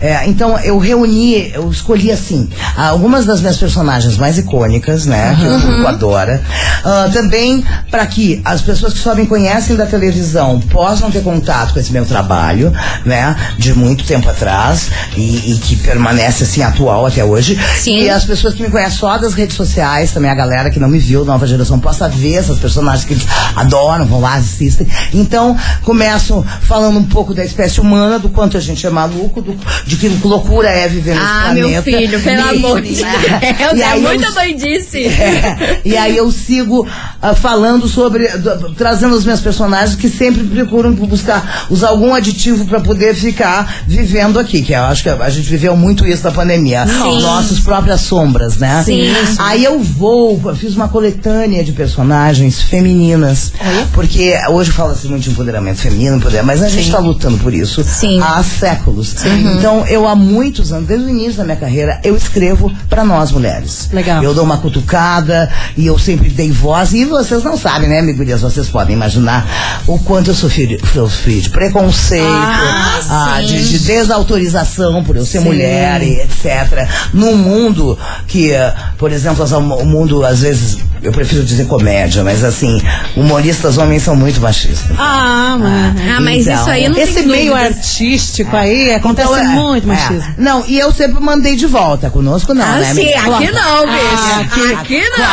é, 0.01 0.27
então, 0.27 0.59
eu 0.59 0.79
reuni, 0.79 1.51
eu 1.53 1.71
escolhi 1.71 2.11
assim, 2.11 2.49
algumas 2.77 3.25
das 3.25 3.41
minhas 3.41 3.57
personagens 3.57 4.17
mais 4.17 4.39
icônicas, 4.39 5.07
né? 5.07 5.37
Que 5.39 5.47
o 5.47 5.61
público 5.61 5.87
adora. 5.87 6.43
Ah, 6.85 7.09
também 7.13 7.65
para 7.91 8.07
que 8.07 8.41
as 8.45 8.61
pessoas 8.61 8.93
que 8.93 8.99
só 8.99 9.15
me 9.15 9.27
conhecem 9.27 9.77
da 9.77 9.87
televisão 9.87 10.61
possam 10.61 11.11
ter 11.11 11.23
contato 11.23 11.73
com 11.73 11.81
esse 11.81 11.93
meu 11.93 12.05
trabalho, 12.05 12.73
né? 13.05 13.35
De 13.59 13.73
muito 13.75 14.04
tempo 14.05 14.29
atrás 14.29 14.91
e, 15.17 15.53
e 15.53 15.59
que 15.59 15.77
permanece 15.77 16.45
assim 16.45 16.63
atual 16.63 17.07
até 17.07 17.25
hoje. 17.25 17.59
Sim. 17.79 18.03
E 18.03 18.11
as 18.11 18.25
pessoas 18.25 18.55
que 18.55 18.63
me 18.63 18.71
conhecem 18.71 18.99
só 18.99 19.17
das 19.19 19.35
redes 19.35 19.57
sociais, 19.57 20.13
também 20.13 20.31
a 20.31 20.35
galera 20.35 20.71
que 20.71 20.79
não 20.79 20.89
me 20.89 20.99
viu, 20.99 21.25
nova 21.25 21.47
geração, 21.47 21.79
possa 21.81 22.09
ver 22.09 22.35
essas 22.35 22.59
personagens 22.59 23.05
que 23.05 23.15
eles 23.15 23.27
adoram, 23.57 24.05
vão 24.07 24.21
lá, 24.21 24.35
assistem. 24.35 24.87
Então, 25.13 25.57
começo 25.83 26.45
falando 26.63 26.99
um 26.99 27.05
pouco 27.05 27.35
da 27.35 27.45
espécie 27.45 27.81
humana, 27.81 28.19
do 28.19 28.29
quanto 28.29 28.57
a 28.57 28.61
gente 28.61 28.87
é 28.87 28.91
maluco, 28.91 29.41
do, 29.43 29.57
de 29.87 29.97
que 29.97 30.09
loucura 30.27 30.69
é 30.69 30.89
viver 30.89 31.15
nesse 31.15 31.25
Ah, 31.27 31.41
planeta. 31.45 31.69
meu 31.69 31.83
filho, 31.83 32.21
pelo 32.21 32.37
E- 32.37 32.57
amor 32.57 32.81
de 32.83 32.89
Deus. 32.95 33.81
É 33.81 33.85
aí 33.85 34.01
muita 34.01 34.31
doidice. 34.33 35.05
é, 35.07 35.81
e 35.85 35.97
aí 35.97 36.17
eu 36.17 36.31
sigo 36.31 36.87
ah, 37.21 37.35
falando 37.35 37.89
sobre, 37.89 38.29
do- 38.29 38.75
trazendo 38.75 39.15
os 39.15 39.25
meus 39.25 39.41
personagens 39.41 39.97
que 39.97 40.09
sempre 40.09 40.45
procuram 40.45 40.93
buscar, 40.95 41.67
usar 41.71 41.89
algum 41.89 42.15
aditivo 42.15 42.65
para 42.67 42.81
poder 42.81 43.15
ficar 43.15 43.84
vivendo 43.87 44.39
aqui, 44.39 44.63
que 44.63 44.73
eu 44.73 44.83
acho 44.85 45.03
que 45.03 45.09
a 45.09 45.31
gente 45.31 45.49
viveu 45.49 45.77
muito 45.77 46.07
isso 46.07 46.25
na 46.25 46.31
pandemia. 46.31 46.87
Sim. 46.87 47.21
Nossas 47.23 47.61
próprias 47.61 48.01
sombras, 48.03 48.57
né? 48.57 48.83
Sim. 48.85 49.09
Aí 49.39 49.65
eu 49.65 49.79
vou, 49.81 50.41
eu 50.45 50.57
fiz 50.57 50.75
uma 50.75 50.89
coletânea 50.89 51.63
de 51.65 51.73
personagens 51.73 52.63
femininas, 52.63 53.53
porque 53.93 54.35
hoje 54.51 54.71
fala-se 54.71 55.07
muito 55.07 55.23
de 55.25 55.31
empoderamento 55.31 55.79
feminino, 55.81 56.21
mas 56.45 56.63
a 56.63 56.69
gente 56.69 56.87
está 56.87 56.99
lutando 56.99 57.39
por 57.39 57.53
isso 57.53 57.83
Sim. 57.85 58.21
há 58.23 58.43
séculos. 58.43 59.15
Então 59.59 59.87
eu 59.87 60.07
há 60.07 60.15
muitos 60.15 60.73
anos, 60.73 60.87
desde 60.89 61.07
o 61.07 61.09
início 61.11 61.35
da 61.35 61.45
minha 61.45 61.57
carreira, 61.57 62.01
eu 62.05 62.17
escrevo 62.17 62.73
para 62.89 63.05
nós 63.05 63.31
mulheres. 63.33 63.89
Legal. 63.93 64.23
Eu 64.23 64.35
dou 64.35 64.45
uma 64.45 64.59
cutucada 64.59 65.51
e 65.77 65.87
eu 65.87 65.99
sempre 65.99 66.29
dei 66.29 66.51
voz. 66.51 66.93
E 66.93 67.05
vocês 67.05 67.43
não 67.43 67.57
sabem, 67.57 67.89
né, 67.89 68.01
amigurias? 68.01 68.41
Vocês 68.41 68.69
podem 68.69 68.95
imaginar 68.95 69.83
o 69.87 69.99
quanto 69.99 70.31
eu 70.31 70.35
sofri, 70.35 70.67
de- 70.67 70.81
sofri 70.93 71.41
de 71.41 71.51
preconceito, 71.51 72.25
Ah, 72.27 73.35
ah, 73.37 73.41
de, 73.43 73.74
de 73.79 73.87
desautorização 73.87 75.03
por 75.03 75.17
eu 75.17 75.25
ser 75.25 75.39
Sim. 75.39 75.45
mulher 75.47 76.03
e 76.03 76.21
etc. 76.21 76.89
Num 77.13 77.37
mundo 77.37 77.99
que, 78.27 78.53
por 78.99 79.11
exemplo, 79.11 79.45
o 79.45 79.85
mundo, 79.85 80.25
às 80.25 80.41
vezes, 80.41 80.79
eu 81.03 81.13
prefiro 81.13 81.43
dizer 81.45 81.67
comédia, 81.67 82.23
mas 82.23 82.45
assim, 82.45 82.81
humoristas 83.17 83.77
homens 83.79 84.03
são 84.03 84.15
muito 84.17 84.41
machistas. 84.41 84.97
Ah, 84.99 85.57
mano. 85.59 85.95
Ah, 86.17 86.21
mas 86.21 86.47
Então, 86.47 86.61
isso 86.61 86.71
aí 86.71 86.89
não 86.89 86.97
Esse 86.99 87.23
meio 87.27 87.55
artístico 87.55 88.57
aí 88.57 88.93
acontece 88.95 89.29
Então, 89.29 89.37
é, 89.43 89.45
muito 89.49 89.85
é. 89.85 89.95
machismo. 89.95 90.35
Não, 90.39 90.65
e 90.67 90.79
eu 90.79 90.93
sempre 90.93 91.21
mandei 91.21 91.57
de 91.57 91.67
volta. 91.67 92.09
Conosco 92.11 92.55
não, 92.55 92.65
Ah, 92.65 92.79
né? 92.79 92.95
sim, 92.95 93.13
aqui 93.13 93.51
não, 93.51 93.87
bicho. 93.87 94.15
Ah, 94.15 94.81
Aqui 94.81 95.01
Com 95.11 95.23
a 95.23 95.27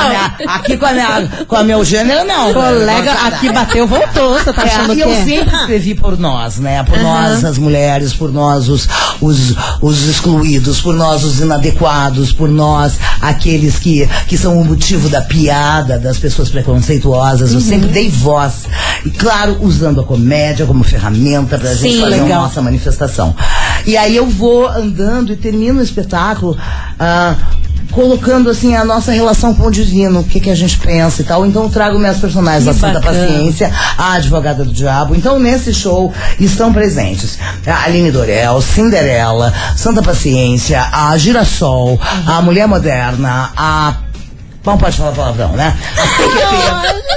não. 0.43 0.55
aqui 0.55 0.77
com 0.77 0.85
a 0.85 0.91
minha, 0.93 1.29
com 1.47 1.55
a 1.55 1.63
meu 1.63 1.83
gênero, 1.85 2.25
não. 2.25 2.53
Colega, 2.53 3.11
aqui 3.27 3.51
bateu, 3.51 3.85
voltou. 3.87 4.33
Você 4.33 4.51
tá 4.53 4.63
É, 4.63 4.65
achando 4.65 4.93
e 4.93 4.95
que 4.97 5.01
eu 5.01 5.11
é? 5.11 5.23
sempre 5.23 5.55
escrevi 5.61 5.95
por 5.95 6.17
nós, 6.17 6.57
né? 6.57 6.83
Por 6.83 6.97
nós, 6.99 7.43
as 7.45 7.57
mulheres, 7.57 8.13
por 8.13 8.30
nós, 8.31 8.67
os, 8.69 8.87
os, 9.21 9.55
os 9.81 10.07
excluídos, 10.07 10.81
por 10.81 10.93
nós, 10.93 11.23
os 11.23 11.39
inadequados, 11.39 12.31
por 12.33 12.49
nós, 12.49 12.93
aqueles 13.21 13.77
que, 13.77 14.07
que 14.27 14.37
são 14.37 14.59
o 14.59 14.65
motivo 14.65 15.09
da 15.09 15.21
piada, 15.21 15.99
das 15.99 16.17
pessoas 16.17 16.49
preconceituosas. 16.49 17.51
Eu 17.51 17.57
Uhum. 17.59 17.61
sempre 17.61 17.87
dei 17.89 18.09
voz. 18.09 18.63
E, 19.05 19.09
claro, 19.11 19.57
usando 19.61 20.01
a 20.01 20.03
comédia 20.03 20.65
como 20.65 20.83
ferramenta 20.83 21.57
pra 21.57 21.73
gente 21.73 21.93
Sim, 21.95 22.01
fazer 22.01 22.19
a 22.19 22.23
legal. 22.23 22.41
nossa 22.43 22.61
manifestação. 22.61 23.35
E 23.85 23.95
aí 23.97 24.15
eu 24.15 24.27
vou 24.27 24.67
andando 24.67 25.31
e 25.33 25.35
termino 25.35 25.79
o 25.79 25.83
espetáculo. 25.83 26.57
ah, 26.99 27.35
colocando 27.91 28.49
assim 28.49 28.75
a 28.75 28.83
nossa 28.83 29.11
relação 29.11 29.53
com 29.53 29.67
o 29.67 29.71
divino, 29.71 30.21
o 30.21 30.23
que 30.23 30.39
que 30.39 30.49
a 30.49 30.55
gente 30.55 30.77
pensa 30.77 31.21
e 31.21 31.25
tal. 31.25 31.45
Então 31.45 31.63
eu 31.63 31.69
trago 31.69 31.99
minhas 31.99 32.17
personagens, 32.17 32.63
Que 32.63 32.69
a 32.69 32.73
Santa 32.73 32.99
bacana. 32.99 33.27
Paciência, 33.27 33.71
a 33.97 34.13
Advogada 34.13 34.63
do 34.63 34.73
Diabo. 34.73 35.15
Então 35.15 35.39
nesse 35.39 35.73
show 35.73 36.13
estão 36.39 36.73
presentes 36.73 37.37
a 37.65 37.83
Aline 37.83 38.11
Dorel, 38.11 38.61
Cinderela, 38.61 39.53
Santa 39.75 40.01
Paciência, 40.01 40.81
a 40.91 41.15
Girassol, 41.17 41.99
a 42.25 42.41
Mulher 42.41 42.67
Moderna, 42.67 43.51
a 43.55 43.93
não 44.65 44.77
pode 44.77 44.97
falar 44.97 45.11
palavrão, 45.11 45.49
né? 45.53 45.75
A 45.97 46.01
PQP. 46.01 47.11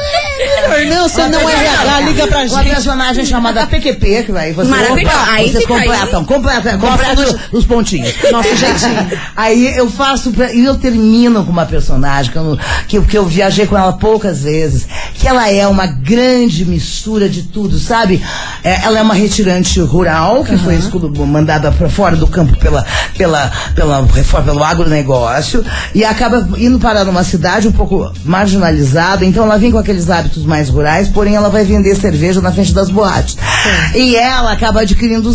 Não, 0.88 1.09
você 1.09 1.28
não 1.28 1.48
é 1.48 1.52
RH, 1.64 2.00
liga 2.00 2.26
pra 2.26 2.38
Uma 2.40 2.48
gente. 2.48 2.70
personagem 2.74 3.24
chamada 3.24 3.66
PQP, 3.66 4.24
que 4.24 4.33
aí 4.37 4.52
você, 4.52 4.68
Maravilhoso. 4.68 5.16
opa, 5.16 5.30
Aí 5.30 5.48
vocês 5.50 5.62
fica 5.62 5.74
aí. 5.76 5.88
completam, 5.88 6.24
completam, 6.24 6.78
completam 6.78 7.24
do- 7.24 7.40
os 7.59 7.64
pontinhos. 7.64 8.12
Nosso 8.33 8.54
jeitinho. 8.57 9.20
Aí 9.37 9.76
eu 9.76 9.88
faço, 9.90 10.33
e 10.52 10.64
eu 10.64 10.74
termino 10.76 11.44
com 11.44 11.52
uma 11.52 11.64
personagem 11.66 12.33
que 12.33 12.38
eu, 12.38 12.59
que, 12.88 13.00
que 13.02 13.16
eu 13.18 13.24
viajei 13.26 13.66
com 13.66 13.78
ela 13.78 13.92
poucas 13.92 14.42
vezes, 14.42 14.87
que 15.14 15.28
ela 15.28 15.48
é 15.48 15.66
uma 15.68 15.87
grande 15.87 16.64
mistura 16.64 17.28
de 17.28 17.42
tudo, 17.44 17.78
sabe? 17.78 18.20
É, 18.64 18.85
ela 18.85 18.98
é 18.98 19.02
uma 19.02 19.14
retirante 19.14 19.78
rural, 19.80 20.42
que 20.44 20.57
foi 20.59 20.74
exclu- 20.74 21.14
mandada 21.26 21.70
para 21.70 21.88
fora 21.88 22.16
do 22.16 22.26
campo 22.26 22.57
pela, 22.59 22.85
pela, 23.16 23.52
pela 23.74 24.04
reforma, 24.12 24.46
pelo 24.52 24.64
agronegócio, 24.64 25.64
e 25.94 26.04
acaba 26.04 26.46
indo 26.59 26.78
parar 26.80 27.04
numa 27.04 27.22
cidade 27.22 27.34
um 27.68 27.73
pouco 27.73 28.12
marginalizada, 28.25 29.25
então 29.25 29.44
ela 29.44 29.59
vem 29.59 29.70
com 29.70 29.79
aqueles 29.79 30.11
hábitos 30.11 30.44
mais 30.44 30.68
rurais, 30.68 31.09
porém 31.09 31.35
ela 31.35 31.49
vai 31.49 31.64
vender 31.64 31.94
cerveja 31.94 32.40
na 32.40 32.53
frente 32.53 32.73
das 32.73 32.90
boates. 32.90 33.37
E 33.94 34.16
ela 34.16 34.53
acaba 34.53 34.81
adquirindo 34.81 35.33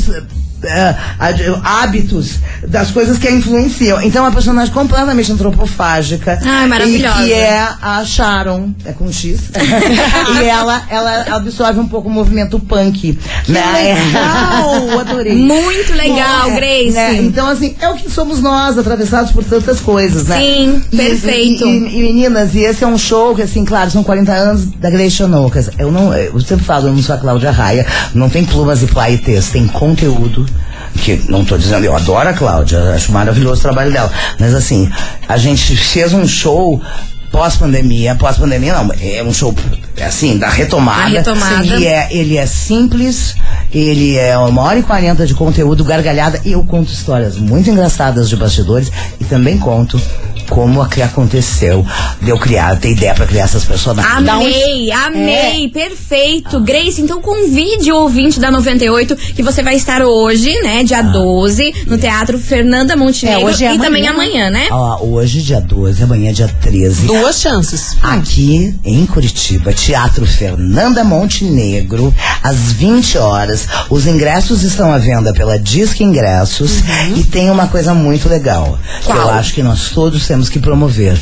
ad- 1.20 1.60
hábitos 1.64 2.36
das 2.68 2.92
coisas 2.92 3.18
que 3.18 3.28
a 3.28 3.32
influenciam. 3.32 4.02
Então, 4.02 4.24
é 4.24 4.28
uma 4.28 4.34
personagem 4.34 4.74
completamente 4.74 5.32
antropofágica. 5.32 6.40
Ai, 6.44 6.68
maravilhosa. 6.68 7.22
E 7.24 7.28
que 7.28 7.34
é 7.34 7.68
a 7.82 8.04
Sharon, 8.06 8.72
é 8.86 8.92
com 8.92 9.12
X. 9.12 9.50
e 10.42 10.46
ela, 10.46 10.82
ela 10.90 11.26
absorve 11.36 11.80
um 11.80 11.88
pouco 11.88 12.08
o 12.10 12.12
movimento 12.12 12.60
punk. 12.60 13.18
Que 13.46 13.52
legal! 13.52 15.00
Adorei. 15.00 15.36
Muito 15.36 15.94
legal, 15.94 16.50
É, 16.50 16.56
Grace. 16.56 16.92
né? 16.92 17.16
Então, 17.22 17.48
assim, 17.48 17.76
é 17.80 17.90
o 17.90 17.96
que 17.96 18.10
somos 18.10 18.42
nós, 18.42 18.78
atravessados 18.78 19.32
por 19.32 19.44
tantas 19.44 19.80
coisas, 19.80 20.26
né? 20.28 20.38
Sim, 20.40 20.82
E- 20.92 20.98
perfeito. 20.98 21.66
E, 21.66 21.70
e- 21.70 22.00
e, 22.00 22.02
meninas, 22.04 22.54
e 22.56 22.60
esse 22.60 22.84
é 22.84 22.88
um 22.88 22.98
show 22.98 23.36
que, 23.36 23.42
assim, 23.42 23.64
claro, 23.66 23.90
são 23.92 24.04
40 24.04 24.32
anos 24.34 24.66
da 24.66 24.90
Grace 24.90 25.12
Chanocas. 25.12 25.70
Eu 25.78 25.92
não, 25.92 26.14
eu 26.14 26.40
sempre 26.42 26.66
falo, 26.66 26.88
eu 26.88 26.94
não 26.94 27.02
sou 27.02 27.16
a 27.16 27.18
Cláudia 27.18 27.52
Raia, 27.52 27.86
não 28.14 28.30
tem 28.30 28.44
plumas 28.46 28.82
e 28.84 28.88
plaitês, 28.88 29.50
tem 29.50 29.68
conteúdo. 29.68 30.46
Que 31.02 31.22
não 31.30 31.46
tô 31.46 31.58
dizendo, 31.58 31.86
eu 31.86 31.96
adoro 31.96 32.30
a 32.30 32.34
Cláudia, 32.34 32.94
acho 32.94 33.12
maravilhoso 33.12 33.60
o 33.60 33.62
trabalho 33.62 33.92
dela. 33.92 34.12
Mas 34.40 34.54
assim, 34.54 34.90
a 35.28 35.38
gente 35.38 35.76
fez 35.78 36.14
um 36.14 36.28
show 36.28 36.82
pós-pandemia, 37.32 38.16
pós-pandemia 38.16 38.74
não, 38.74 38.92
é 39.00 39.24
um 39.24 39.32
show 39.32 39.54
assim, 40.06 40.38
da 40.38 40.50
retomada. 40.50 41.04
A 41.04 41.08
retomada. 41.08 41.86
É, 41.86 42.08
ele 42.12 42.38
é 42.38 42.46
simples, 42.46 43.36
ele 43.72 44.18
é 44.18 44.38
uma 44.38 44.62
hora 44.64 44.80
e 44.80 44.84
quarenta 44.84 45.26
de 45.26 45.34
conteúdo, 45.34 45.84
gargalhada, 45.84 46.42
e 46.44 46.54
eu 46.54 46.64
conto 46.64 46.92
histórias 46.92 47.38
muito 47.38 47.70
engraçadas 47.70 48.30
de 48.30 48.36
bastidores 48.36 48.92
e 49.20 49.26
também 49.26 49.58
conto 49.58 50.02
como 50.50 50.82
a 50.82 50.88
que 50.88 51.02
aconteceu 51.02 51.86
de 52.22 52.30
eu 52.30 52.38
criar, 52.38 52.76
ter 52.78 52.92
ideia 52.92 53.14
pra 53.14 53.26
criar 53.26 53.44
essas 53.44 53.64
personagens. 53.66 54.14
Amei, 54.16 54.92
amei, 54.92 55.66
É. 55.66 55.70
perfeito. 55.70 56.60
Grace, 56.62 57.02
então 57.02 57.22
convide 57.22 57.92
o 57.92 57.98
ouvinte 57.98 58.40
da 58.40 58.50
98 58.52 59.16
que 59.16 59.44
você 59.44 59.62
vai 59.62 59.76
estar 59.76 60.02
hoje, 60.02 60.52
né, 60.62 60.84
dia 60.84 61.02
12, 61.02 61.74
no 61.88 61.98
Teatro 61.98 62.38
Fernanda 62.40 62.96
Montenegro 62.96 63.42
É, 63.42 63.46
hoje 63.46 63.64
é 63.66 63.68
e 63.68 63.76
amanhã, 63.76 63.84
também 63.84 64.08
amanhã, 64.08 64.50
né? 64.50 64.68
Ó, 64.72 65.04
hoje, 65.06 65.42
dia 65.42 65.62
12, 65.62 66.04
amanhã, 66.04 66.32
dia 66.34 66.48
13. 66.62 67.06
Duas 67.08 67.40
chances. 67.40 67.96
Aqui 68.02 68.74
em 68.84 69.06
Curitiba, 69.06 69.74
Teatro 69.74 70.26
Fernanda 70.26 71.04
Montenegro, 71.04 72.14
às 72.44 72.72
20 72.74 73.18
horas. 73.18 73.68
Os 73.90 74.06
ingressos 74.08 74.64
estão 74.64 74.92
à 74.92 74.98
venda 74.98 75.34
pela 75.34 75.58
Disque 75.60 76.04
Ingressos 76.04 76.80
e 77.16 77.24
tem 77.24 77.50
uma 77.50 77.68
coisa 77.68 77.94
muito 77.94 78.28
legal. 78.30 78.78
Que 79.04 79.12
eu 79.12 79.30
acho 79.30 79.54
que 79.54 79.62
nós 79.64 79.90
todos 79.90 80.26
temos 80.28 80.39
que 80.48 80.60
promover. 80.60 81.20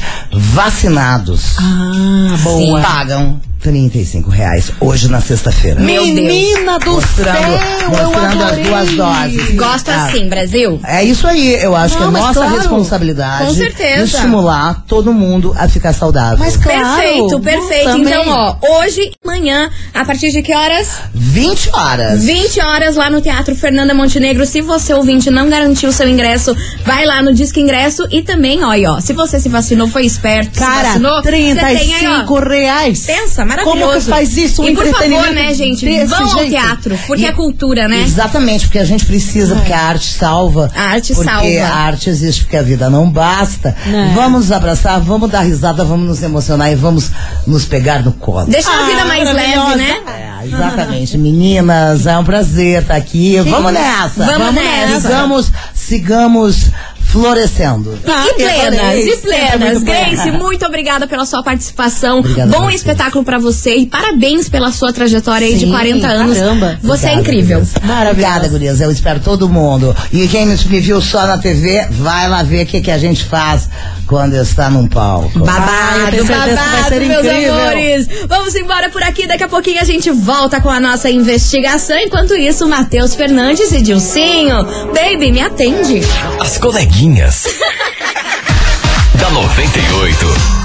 Vacinados 0.53 1.55
Ah, 1.57 2.35
boa. 2.43 2.81
pagam 2.81 3.39
35 3.61 4.29
reais 4.29 4.71
hoje 4.79 5.09
na 5.09 5.19
sexta-feira. 5.19 5.79
Menina 5.79 6.77
do 6.79 6.91
Mostrando, 6.91 7.37
céu, 7.37 7.89
mostrando 7.89 8.41
eu 8.41 8.47
as 8.47 8.57
duas 8.67 8.91
doses. 8.91 9.55
Gosta 9.55 9.91
Ah, 9.91 10.05
assim, 10.07 10.29
Brasil? 10.29 10.79
É 10.85 11.03
isso 11.03 11.27
aí, 11.27 11.55
eu 11.55 11.75
acho 11.75 11.99
Não, 11.99 12.11
que 12.11 12.17
é 12.17 12.21
nossa 12.21 12.33
claro. 12.41 12.55
responsabilidade 12.55 13.45
Com 13.47 13.53
certeza. 13.53 14.03
estimular 14.03 14.83
todo 14.87 15.11
mundo 15.13 15.53
a 15.57 15.67
ficar 15.67 15.93
saudável. 15.93 16.37
Mas 16.39 16.55
claro. 16.57 16.97
Perfeito, 17.01 17.39
perfeito. 17.39 17.85
Também. 17.85 18.13
Então, 18.13 18.23
ó, 18.27 18.55
hoje 18.81 19.01
e 19.01 19.11
amanhã, 19.23 19.69
a 19.93 20.05
partir 20.05 20.31
de 20.31 20.41
que 20.41 20.53
horas? 20.53 20.87
20 21.13 21.69
horas. 21.73 22.23
20 22.23 22.61
horas 22.61 22.95
lá 22.95 23.09
no 23.09 23.21
Teatro 23.21 23.55
Fernanda 23.55 23.93
Montenegro. 23.93 24.45
Se 24.45 24.61
você 24.61 24.93
ouvinte 24.93 25.29
não 25.29 25.49
garantiu 25.49 25.89
o 25.89 25.93
seu 25.93 26.07
ingresso, 26.07 26.55
vai 26.85 27.05
lá 27.05 27.21
no 27.21 27.33
Disque 27.33 27.59
Ingresso 27.59 28.07
e 28.11 28.21
também, 28.21 28.63
ó, 28.63 28.73
ó, 28.95 28.99
se 29.01 29.13
você 29.13 29.39
se 29.39 29.49
vacinou, 29.49 29.87
foi 29.87 30.05
esperto, 30.05 30.53
se 30.53 30.59
Cara, 30.59 30.87
vacinou, 30.89 31.21
você 31.21 31.31
tem 31.31 31.51
aí, 31.51 32.07
ó, 32.07 32.23
35 32.25 32.39
reais. 32.47 33.05
Pensa, 33.05 33.45
maravilhoso. 33.47 33.79
Como 33.81 33.93
que 33.93 34.01
faz 34.01 34.37
isso? 34.37 34.61
Um 34.61 34.67
e 34.69 34.75
por 34.75 34.85
favor, 34.85 35.31
né, 35.31 35.53
gente, 35.53 36.05
vão 36.05 36.21
ao 36.21 36.37
jeito? 36.37 36.49
teatro, 36.51 36.99
porque 37.07 37.23
E- 37.23 37.27
é 37.27 37.31
cultura, 37.31 37.87
né? 37.87 38.01
Exatamente, 38.03 38.65
porque 38.67 38.79
a 38.79 38.85
gente 38.85 39.05
precisa, 39.05 39.55
porque 39.55 39.73
a 39.73 39.79
arte 39.81 40.13
salva. 40.13 40.69
A 40.75 40.81
arte 40.83 41.13
porque 41.15 41.29
salva. 41.29 41.73
a 41.73 41.75
arte 41.85 42.09
existe 42.09 42.43
porque 42.43 42.57
a 42.57 42.61
vida 42.61 42.89
não 42.89 43.09
basta. 43.09 43.75
Né. 43.85 44.11
Vamos 44.15 44.41
nos 44.41 44.51
abraçar, 44.51 44.99
vamos 44.99 45.29
dar 45.29 45.41
risada, 45.41 45.83
vamos 45.83 46.07
nos 46.07 46.21
emocionar 46.23 46.71
e 46.71 46.75
vamos 46.75 47.09
nos 47.45 47.65
pegar 47.65 48.03
no 48.03 48.11
colo. 48.13 48.45
Deixa 48.47 48.69
a 48.69 48.83
Ah, 48.83 48.85
vida 48.85 49.05
mais 49.05 49.33
leve, 49.33 49.75
né? 49.75 49.97
É, 50.07 50.45
exatamente. 50.47 51.17
Meninas, 51.17 52.05
é 52.05 52.17
um 52.17 52.23
prazer 52.23 52.81
estar 52.81 52.95
aqui. 52.95 53.39
Vamos 53.41 53.73
nessa. 53.73 54.25
Vamos 54.25 54.53
nessa. 54.53 55.01
Sigamos, 55.01 55.51
sigamos 55.73 56.65
florescendo. 57.07 57.97
Ah, 58.07 58.25
E 58.27 58.33
plenas, 58.35 59.05
e 59.05 59.17
plenas. 59.17 59.49
Sempre 59.49 59.69
muito 59.69 59.85
Grace, 59.85 60.31
muito 60.31 60.65
obrigada 60.65 61.07
pela 61.07 61.25
sua 61.25 61.41
participação. 61.41 62.19
Obrigado 62.19 62.49
Bom 62.49 62.69
espetáculo 62.69 63.23
pra 63.23 63.37
você 63.39 63.75
e 63.75 63.85
parabéns 63.87 64.49
pela 64.49 64.71
sua 64.71 64.91
trajetória 64.93 65.47
aí 65.47 65.53
de 65.55 65.65
Sim, 65.65 65.71
40 65.71 66.07
anos. 66.07 66.37
caramba. 66.37 66.79
Você 66.83 67.07
é 67.07 67.11
Obrigada, 67.13 67.21
incrível. 67.21 67.59
gurias. 67.59 67.73
Maravilhosa. 67.83 68.11
Obrigada, 68.11 68.47
gurias. 68.49 68.81
Eu 68.81 68.91
espero 68.91 69.19
todo 69.19 69.47
mundo. 69.49 69.95
E 70.11 70.27
quem 70.27 70.45
me 70.45 70.55
viu 70.55 71.01
só 71.01 71.25
na 71.25 71.37
TV, 71.37 71.85
vai 71.91 72.27
lá 72.27 72.43
ver 72.43 72.63
o 72.63 72.65
que, 72.67 72.81
que 72.81 72.91
a 72.91 72.97
gente 72.97 73.23
faz 73.23 73.69
quando 74.05 74.35
está 74.35 74.69
num 74.69 74.87
palco. 74.87 75.31
Ah, 75.39 75.39
Babado, 75.39 76.23
vai 76.25 76.55
babado, 76.55 76.87
ser 76.89 76.99
meus 77.01 77.25
incrível. 77.25 77.53
amores. 77.53 78.07
Vamos 78.27 78.55
embora 78.55 78.89
por 78.89 79.03
aqui, 79.03 79.27
daqui 79.27 79.43
a 79.43 79.47
pouquinho 79.49 79.81
a 79.81 79.85
gente 79.85 80.09
volta 80.11 80.59
com 80.61 80.69
a 80.69 80.79
nossa 80.79 81.09
investigação. 81.09 81.97
Enquanto 81.97 82.33
isso, 82.35 82.67
Matheus 82.67 83.15
Fernandes 83.15 83.71
e 83.71 83.81
Dilcinho. 83.81 84.63
Baby, 84.93 85.31
me 85.31 85.41
atende. 85.41 86.01
As 86.39 86.57
coleguinhas. 86.57 86.96
da 89.13 89.29
98. 89.29 90.56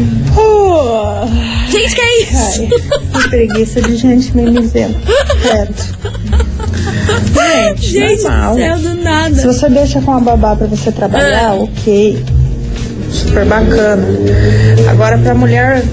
Gente, 1.72 1.96
que 1.96 2.02
é 2.02 2.22
isso? 2.24 2.68
Que 3.14 3.30
preguiça 3.30 3.82
de 3.82 3.96
gente 3.96 4.36
mimizenta. 4.36 5.00
Gente, 7.44 7.82
Gente 7.92 8.24
normal. 8.24 8.54
do 8.56 8.60
céu, 8.60 8.78
do 8.78 8.90
Se 8.90 8.96
nada. 8.96 9.54
você 9.54 9.70
deixa 9.70 10.02
com 10.02 10.12
a 10.14 10.20
babá 10.20 10.56
pra 10.56 10.68
você 10.68 10.92
trabalhar, 10.92 11.54
ok. 11.56 12.24
Super 13.12 13.46
bacana. 13.46 14.06
Agora 14.90 15.18
pra 15.18 15.34
mulher 15.34 15.84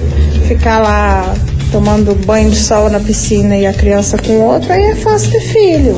ficar 0.47 0.79
lá 0.79 1.33
tomando 1.71 2.13
banho 2.25 2.49
de 2.49 2.55
sol 2.57 2.89
na 2.89 2.99
piscina 2.99 3.57
e 3.57 3.65
a 3.65 3.73
criança 3.73 4.17
com 4.17 4.33
outro, 4.41 4.71
aí 4.71 4.83
é 4.91 4.95
fácil 4.95 5.31
ter 5.31 5.41
filho. 5.41 5.97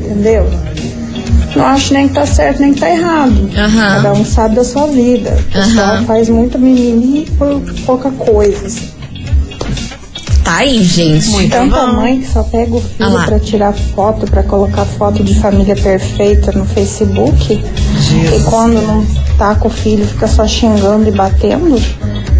Entendeu? 0.00 0.48
Não 1.56 1.66
acho 1.66 1.92
nem 1.92 2.08
que 2.08 2.14
tá 2.14 2.26
certo 2.26 2.60
nem 2.60 2.72
que 2.72 2.80
tá 2.80 2.90
errado. 2.90 3.50
Aham. 3.56 4.02
Cada 4.02 4.12
um 4.12 4.24
sabe 4.24 4.54
da 4.54 4.64
sua 4.64 4.86
vida. 4.86 5.36
O 5.48 5.52
pessoal 5.52 5.86
Aham. 5.96 6.04
faz 6.04 6.28
muito 6.28 6.58
mimimi 6.58 7.28
por 7.38 7.60
pouca 7.84 8.10
coisa. 8.12 8.66
assim. 8.66 8.88
Tá 10.44 10.56
aí, 10.56 10.82
gente. 10.82 11.48
Tanta 11.48 11.86
mãe 11.86 12.20
que 12.20 12.28
só 12.28 12.42
pega 12.42 12.74
o 12.74 12.82
Ah 12.98 13.06
filho 13.06 13.24
pra 13.24 13.38
tirar 13.38 13.72
foto, 13.72 14.26
pra 14.26 14.42
colocar 14.42 14.84
foto 14.84 15.22
de 15.22 15.38
família 15.38 15.76
perfeita 15.76 16.50
no 16.52 16.64
Facebook. 16.64 17.52
E 17.52 18.42
quando 18.50 18.80
não 18.82 19.06
tá 19.38 19.54
com 19.54 19.68
o 19.68 19.70
filho, 19.70 20.04
fica 20.06 20.26
só 20.26 20.46
xingando 20.46 21.08
e 21.08 21.12
batendo. 21.12 21.80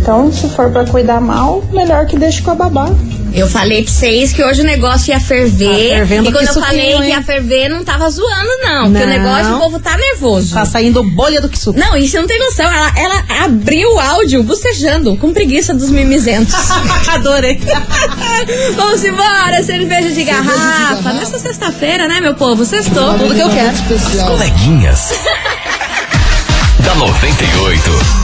Então, 0.02 0.32
se 0.32 0.48
for 0.48 0.70
pra 0.70 0.84
cuidar 0.86 1.20
mal, 1.20 1.62
melhor 1.72 2.06
que 2.06 2.18
deixe 2.18 2.42
com 2.42 2.50
a 2.50 2.54
babá. 2.54 2.90
Eu 3.32 3.48
falei 3.48 3.82
pra 3.84 3.92
vocês 3.92 4.32
que 4.32 4.42
hoje 4.42 4.60
o 4.62 4.64
negócio 4.64 5.10
ia 5.10 5.20
ferver. 5.20 5.90
Tá 5.90 5.96
fervendo 5.96 6.28
e 6.28 6.32
quando 6.32 6.46
eu 6.48 6.54
falei 6.54 6.96
que 6.96 7.04
ia 7.04 7.22
ferver, 7.22 7.68
não 7.68 7.84
tava 7.84 8.10
zoando, 8.10 8.50
não. 8.62 8.90
Porque 8.90 9.04
o 9.04 9.06
Não. 9.06 9.12
negócio, 9.18 9.54
o 9.56 9.58
povo 9.58 9.80
tá 9.80 9.96
nervoso. 9.96 10.54
Tá 10.54 10.64
saindo 10.64 11.02
bolha 11.02 11.40
do 11.40 11.48
que 11.48 11.58
suco. 11.58 11.78
Não, 11.78 11.96
e 11.96 12.08
você 12.08 12.18
não 12.20 12.26
tem 12.26 12.38
noção. 12.38 12.70
Ela, 12.70 12.92
ela 12.96 13.24
abriu 13.44 13.94
o 13.94 14.00
áudio 14.00 14.42
bocejando, 14.42 15.16
com 15.16 15.32
preguiça 15.32 15.72
dos 15.72 15.90
mimizentos. 15.90 16.54
Adorei. 17.08 17.60
Vamos 18.76 19.04
embora, 19.04 19.62
cerveja 19.62 20.10
de 20.10 20.24
garrafa. 20.24 21.12
Nessa 21.12 21.38
sexta-feira, 21.38 22.08
né, 22.08 22.20
meu 22.20 22.34
povo? 22.34 22.64
Sextou. 22.64 23.16
Tudo 23.18 23.34
que 23.34 23.40
eu 23.40 23.50
quero. 23.50 23.68
As 23.70 24.26
coleguinhas. 24.28 25.20
da 26.84 26.94
98. 26.94 28.19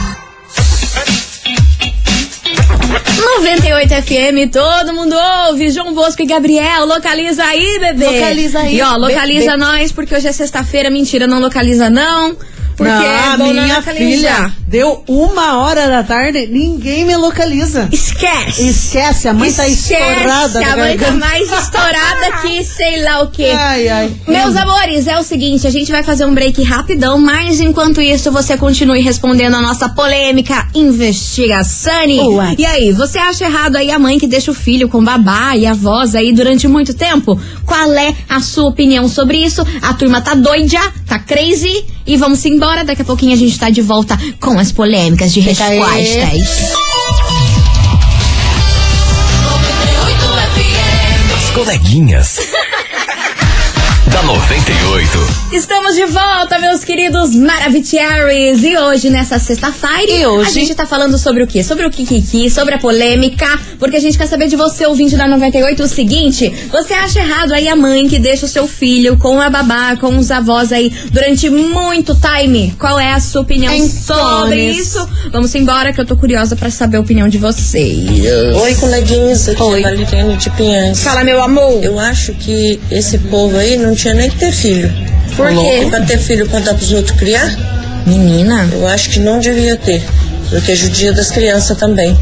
98 3.41 3.89
FM, 4.01 4.51
todo 4.51 4.93
mundo 4.93 5.15
ouve. 5.47 5.69
João 5.69 5.93
Bosco 5.93 6.21
e 6.23 6.25
Gabriel, 6.25 6.85
localiza 6.87 7.43
aí, 7.45 7.77
bebê. 7.79 8.05
Localiza 8.05 8.59
aí, 8.61 8.77
E 8.77 8.81
ó, 8.81 8.97
localiza 8.97 9.51
bebê. 9.51 9.57
nós, 9.57 9.91
porque 9.91 10.15
hoje 10.15 10.27
é 10.27 10.31
sexta-feira. 10.31 10.89
Mentira, 10.89 11.27
não 11.27 11.39
localiza 11.39 11.87
não. 11.89 12.35
Porque 12.77 12.91
Não, 12.91 13.01
é 13.01 13.19
a 13.29 13.37
não 13.37 13.53
minha 13.53 13.77
localizar. 13.77 13.95
filha 13.95 14.53
deu 14.67 15.03
uma 15.07 15.57
hora 15.61 15.87
da 15.87 16.03
tarde, 16.03 16.45
ninguém 16.45 17.05
me 17.05 17.15
localiza. 17.15 17.89
Esquece. 17.91 18.67
Esquece, 18.67 19.27
a 19.27 19.33
mãe 19.33 19.51
tá 19.51 19.67
estourada. 19.67 20.59
A 20.63 20.77
mãe 20.77 20.95
tá 20.95 21.11
mais 21.11 21.51
estourada 21.51 22.37
que 22.43 22.63
sei 22.63 23.01
lá 23.03 23.21
o 23.23 23.31
quê. 23.31 23.51
Ai, 23.51 23.89
ai. 23.89 24.11
Meus 24.27 24.55
amores, 24.55 25.07
é 25.07 25.17
o 25.17 25.23
seguinte, 25.23 25.65
a 25.65 25.71
gente 25.71 25.91
vai 25.91 26.03
fazer 26.03 26.25
um 26.25 26.33
break 26.35 26.61
rapidão, 26.63 27.17
mas 27.17 27.59
enquanto 27.59 27.99
isso 27.99 28.31
você 28.31 28.55
continue 28.55 29.01
respondendo 29.01 29.55
a 29.55 29.61
nossa 29.61 29.89
polêmica 29.89 30.67
investigação. 30.75 31.87
Ué. 32.35 32.55
E 32.59 32.65
aí, 32.65 32.91
você 32.91 33.17
acha 33.17 33.45
errado 33.45 33.77
aí 33.77 33.89
a 33.89 33.97
mãe 33.97 34.19
que 34.19 34.27
deixa 34.27 34.51
o 34.51 34.53
filho 34.53 34.87
com 34.87 35.03
babá 35.03 35.55
e 35.55 35.65
avós 35.65 36.13
aí 36.13 36.31
durante 36.31 36.67
muito 36.67 36.93
tempo? 36.93 37.39
Qual 37.65 37.91
é 37.93 38.13
a 38.29 38.39
sua 38.39 38.69
opinião 38.69 39.07
sobre 39.09 39.37
isso? 39.37 39.65
A 39.81 39.93
turma 39.95 40.21
tá 40.21 40.35
doida, 40.35 40.79
tá 41.07 41.17
crazy 41.17 41.96
e 42.07 42.17
vamos 42.17 42.43
embora. 42.45 42.83
Daqui 42.83 43.01
a 43.01 43.05
pouquinho 43.05 43.33
a 43.33 43.35
gente 43.37 43.59
tá 43.59 43.69
de 43.69 43.81
volta 43.81 44.17
com 44.39 44.57
as 44.57 44.71
polêmicas 44.71 45.33
de 45.33 45.41
Fica 45.41 45.65
aí. 45.65 45.77
respostas. 45.77 46.77
As 51.35 51.49
coleguinhas. 51.51 52.39
Da 54.17 54.23
98. 54.23 55.37
Estamos 55.53 55.95
de 55.95 56.05
volta, 56.05 56.57
meus 56.59 56.83
queridos 56.83 57.35
Maravicheries. 57.35 58.63
E 58.63 58.75
hoje, 58.75 59.09
nessa 59.11 59.37
sexta-feira, 59.37 60.11
E 60.11 60.25
hoje? 60.25 60.49
a 60.49 60.53
gente 60.53 60.73
tá 60.73 60.87
falando 60.87 61.17
sobre 61.19 61.43
o 61.43 61.47
quê? 61.47 61.63
Sobre 61.63 61.85
o 61.85 61.91
Kikiki, 61.91 62.49
sobre 62.49 62.73
a 62.73 62.79
polêmica, 62.79 63.47
porque 63.79 63.95
a 63.95 63.99
gente 63.99 64.17
quer 64.17 64.25
saber 64.27 64.47
de 64.47 64.55
você, 64.55 64.87
ouvinte 64.87 65.15
da 65.15 65.27
98, 65.27 65.83
o 65.83 65.87
seguinte: 65.87 66.51
você 66.71 66.93
acha 66.95 67.19
errado 67.19 67.53
aí 67.53 67.67
a 67.67 67.75
mãe 67.75 68.07
que 68.09 68.17
deixa 68.17 68.45
o 68.47 68.49
seu 68.49 68.67
filho 68.67 69.17
com 69.17 69.39
a 69.39 69.49
babá, 69.51 69.95
com 69.95 70.17
os 70.17 70.31
avós 70.31 70.71
aí 70.71 70.91
durante 71.11 71.47
muito 71.49 72.15
time? 72.15 72.73
Qual 72.79 72.99
é 72.99 73.13
a 73.13 73.19
sua 73.19 73.41
opinião 73.41 73.71
sobre 73.87 74.71
isso? 74.71 75.07
Vamos 75.31 75.53
embora, 75.53 75.93
que 75.93 76.01
eu 76.01 76.05
tô 76.05 76.17
curiosa 76.17 76.55
pra 76.55 76.71
saber 76.71 76.97
a 76.97 77.01
opinião 77.01 77.29
de 77.29 77.37
vocês. 77.37 78.09
Oi, 78.61 78.75
coleguinhas, 78.75 79.47
aqui 79.47 79.61
Oi. 79.61 79.83
é 79.83 79.85
a 79.85 79.89
Valeriane 79.91 80.37
de 80.37 80.49
Pinhães. 80.51 81.03
Fala, 81.03 81.23
meu 81.23 81.41
amor. 81.41 81.83
Eu 81.83 81.99
acho 81.99 82.33
que 82.33 82.79
esse 82.91 83.17
povo 83.19 83.55
aí 83.57 83.77
não 83.77 83.93
tinha 83.95 84.06
nem 84.13 84.29
que 84.29 84.37
ter 84.37 84.51
filho. 84.51 84.93
Por 85.35 85.49
quê? 85.49 85.87
Pra 85.89 86.01
ter 86.01 86.17
filho 86.17 86.47
pra 86.49 86.59
dar 86.59 86.73
pros 86.73 86.91
outros 86.91 87.17
criar, 87.17 87.55
Menina. 88.05 88.67
eu 88.71 88.87
acho 88.87 89.09
que 89.09 89.19
não 89.19 89.39
devia 89.39 89.75
ter. 89.75 90.03
Porque 90.49 90.75
judia 90.75 91.11
das 91.13 91.29
crianças 91.29 91.77
também. 91.77 92.17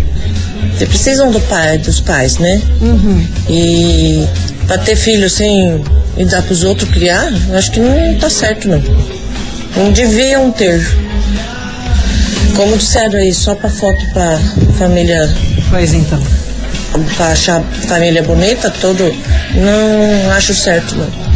Porque 0.72 0.86
precisam 0.88 1.32
do 1.32 1.40
pai, 1.42 1.78
dos 1.78 2.02
pais, 2.02 2.38
né? 2.38 2.62
Uhum. 2.82 3.26
E 3.50 4.28
pra 4.68 4.78
ter 4.80 4.96
filho 4.96 5.30
sem 5.30 5.82
e 6.18 6.26
dar 6.26 6.42
pros 6.42 6.64
outros 6.64 6.90
criar, 6.90 7.32
eu 7.50 7.58
acho 7.58 7.72
que 7.72 7.80
não 7.80 8.16
tá 8.20 8.30
certo, 8.30 8.68
não. 8.68 8.82
Não 9.78 9.92
deviam 9.92 10.52
ter. 10.52 10.86
Como 12.56 12.78
disseram 12.78 13.20
aí, 13.20 13.34
só 13.34 13.54
pra 13.54 13.70
foto 13.70 14.00
pra 14.14 14.40
família 14.78 15.30
Pois 15.70 15.94
então. 15.94 16.22
pra 17.18 17.28
achar 17.28 17.60
a 17.60 17.88
família 17.88 18.24
bonita, 18.24 18.70
todo. 18.82 19.04
Não 19.54 20.32
acho 20.32 20.54
certo, 20.54 20.96
não. 20.96 21.35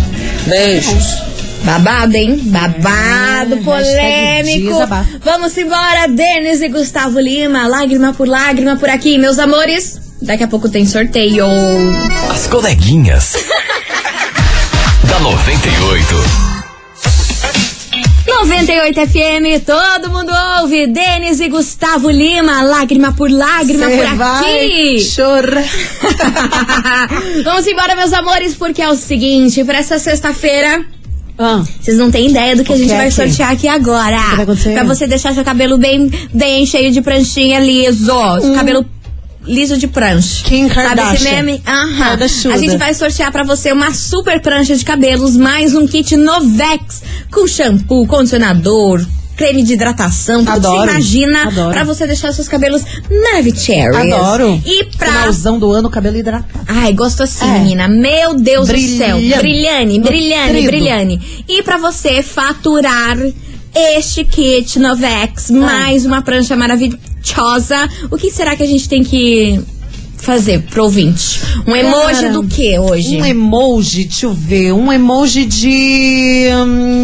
Beijos. 0.49 1.17
Babado, 1.63 2.15
hein? 2.15 2.39
Babado, 2.45 3.55
É, 3.55 3.57
polêmico. 3.57 3.71
hashtag 3.71 4.67
desabafo. 4.67 5.19
Vamos 5.23 5.57
embora, 5.57 6.07
Denis 6.07 6.61
e 6.61 6.69
Gustavo 6.69 7.19
Lima. 7.19 7.67
Lágrima 7.67 8.13
por 8.13 8.27
lágrima 8.27 8.75
por 8.77 8.89
aqui, 8.89 9.17
meus 9.17 9.37
amores. 9.39 9.99
Daqui 10.21 10.43
a 10.43 10.47
pouco 10.47 10.69
tem 10.69 10.85
sorteio. 10.85 11.45
As 12.31 12.47
coleguinhas. 12.47 13.33
da 15.03 15.19
98. 15.19 16.48
98 18.45 18.95
FM, 19.07 19.63
todo 19.65 20.09
mundo 20.09 20.31
ouve. 20.61 20.87
Denis 20.87 21.39
e 21.41 21.49
Gustavo 21.49 22.09
Lima, 22.09 22.61
lágrima 22.63 23.11
por 23.11 23.29
lágrima 23.29 23.85
Cê 23.87 23.97
por 23.97 24.05
aqui. 24.05 24.99
chorar. 25.01 25.63
Vamos 27.43 27.67
embora, 27.67 27.95
meus 27.97 28.13
amores, 28.13 28.55
porque 28.55 28.81
é 28.81 28.89
o 28.89 28.95
seguinte: 28.95 29.63
pra 29.65 29.79
essa 29.79 29.99
sexta-feira. 29.99 30.85
Ah, 31.37 31.63
Vocês 31.81 31.97
não 31.97 32.09
têm 32.11 32.29
ideia 32.29 32.55
do 32.55 32.63
que 32.65 32.71
O 32.71 32.75
a 32.75 32.77
gente 32.77 32.89
que 32.89 32.95
vai 32.95 33.11
sortear 33.11 33.51
aqui 33.51 33.67
agora. 33.67 34.17
que 34.17 34.35
vai 34.35 34.43
acontecer? 34.43 34.73
Pra 34.73 34.83
você 34.83 35.07
deixar 35.07 35.33
seu 35.33 35.43
cabelo 35.43 35.77
bem, 35.77 36.09
bem 36.33 36.65
cheio 36.65 36.91
de 36.91 37.01
pranchinha 37.01 37.59
liso. 37.59 38.11
Cabelo 38.55 38.85
liso 39.45 39.77
de 39.77 39.87
prancha. 39.87 40.43
Kim 40.43 40.67
Sabe 40.69 40.79
esse 40.81 40.95
Kardashian. 40.95 41.31
meme? 41.43 41.61
Aham. 41.65 41.97
Kardashuda. 41.97 42.55
A 42.55 42.57
gente 42.57 42.77
vai 42.77 42.93
sortear 42.93 43.31
pra 43.31 43.43
você 43.43 43.71
uma 43.71 43.93
super 43.93 44.39
prancha 44.41 44.75
de 44.75 44.83
cabelos, 44.85 45.35
mais 45.35 45.73
um 45.73 45.87
kit 45.87 46.15
Novex 46.15 47.01
com 47.31 47.47
shampoo, 47.47 48.05
condicionador, 48.05 49.03
creme 49.35 49.63
de 49.63 49.73
hidratação, 49.73 50.39
tudo 50.43 50.51
que 50.51 50.57
Adoro. 50.67 50.81
você 50.83 50.89
imagina 50.91 51.43
Adoro. 51.47 51.71
pra 51.71 51.83
você 51.85 52.05
deixar 52.05 52.33
seus 52.33 52.47
cabelos 52.49 52.83
maravilhosos. 53.09 53.95
adoro. 54.13 54.61
E 54.65 54.83
pra 54.97 55.07
Finalzão 55.07 55.57
do 55.57 55.71
ano, 55.71 55.89
cabelo 55.89 56.17
hidratado. 56.17 56.45
Ai, 56.67 56.91
gosto 56.93 57.23
assim, 57.23 57.45
É. 57.49 57.59
menina. 57.59 57.87
Meu 57.87 58.35
Deus 58.35 58.67
do 58.67 58.77
céu. 58.77 59.17
Brilhane, 59.37 59.99
brilhane, 59.99 60.63
brilhane. 60.65 61.43
E 61.47 61.63
pra 61.63 61.77
você 61.77 62.21
faturar 62.21 63.17
este 63.75 64.23
kit 64.25 64.79
Novex, 64.79 65.49
Ah. 65.51 65.53
mais 65.53 66.05
uma 66.05 66.21
prancha 66.21 66.55
maravilhosa, 66.55 67.87
o 68.11 68.17
que 68.17 68.31
será 68.31 68.55
que 68.55 68.63
a 68.63 68.67
gente 68.67 68.87
tem 68.89 69.03
que 69.03 69.59
fazer 70.17 70.61
pro 70.63 70.83
ouvinte? 70.83 71.39
Um 71.65 71.73
emoji 71.75 72.21
Cara, 72.21 72.29
do 72.33 72.43
que 72.45 72.77
hoje? 72.77 73.15
Um 73.17 73.25
emoji, 73.25 74.03
deixa 74.05 74.25
eu 74.25 74.33
ver. 74.33 74.73
Um 74.73 74.91
emoji 74.91 75.45
de. 75.45 76.49
hum, 76.55 77.01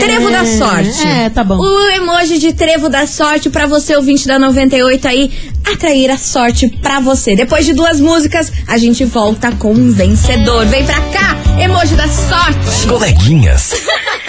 Trevo 0.00 0.30
da 0.30 0.44
sorte. 0.46 1.06
É, 1.06 1.28
tá 1.28 1.44
bom. 1.44 1.58
O 1.58 1.90
emoji 1.90 2.38
de 2.38 2.52
trevo 2.54 2.88
da 2.88 3.06
sorte 3.06 3.50
pra 3.50 3.66
você, 3.66 3.94
ouvinte 3.96 4.26
da 4.26 4.38
98 4.38 5.06
aí, 5.06 5.30
atrair 5.70 6.10
a 6.10 6.16
sorte 6.16 6.68
pra 6.80 6.98
você. 7.00 7.36
Depois 7.36 7.66
de 7.66 7.74
duas 7.74 8.00
músicas, 8.00 8.50
a 8.66 8.78
gente 8.78 9.04
volta 9.04 9.52
com 9.52 9.72
um 9.72 9.90
vencedor. 9.92 10.64
Vem 10.66 10.84
pra 10.84 11.00
cá, 11.10 11.36
emoji 11.60 11.94
da 11.94 12.08
sorte. 12.08 12.86
Coleguinhas. 12.88 13.72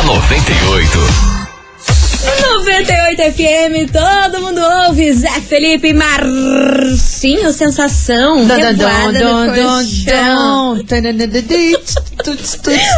da 0.00 0.06
98. 0.06 0.98
98 2.42 3.22
FM, 3.32 3.92
todo 3.92 4.40
mundo 4.40 4.60
ouve. 4.86 5.12
Zé 5.12 5.40
Felipe 5.40 5.92
Marcinho, 5.92 7.52
sensação. 7.52 8.46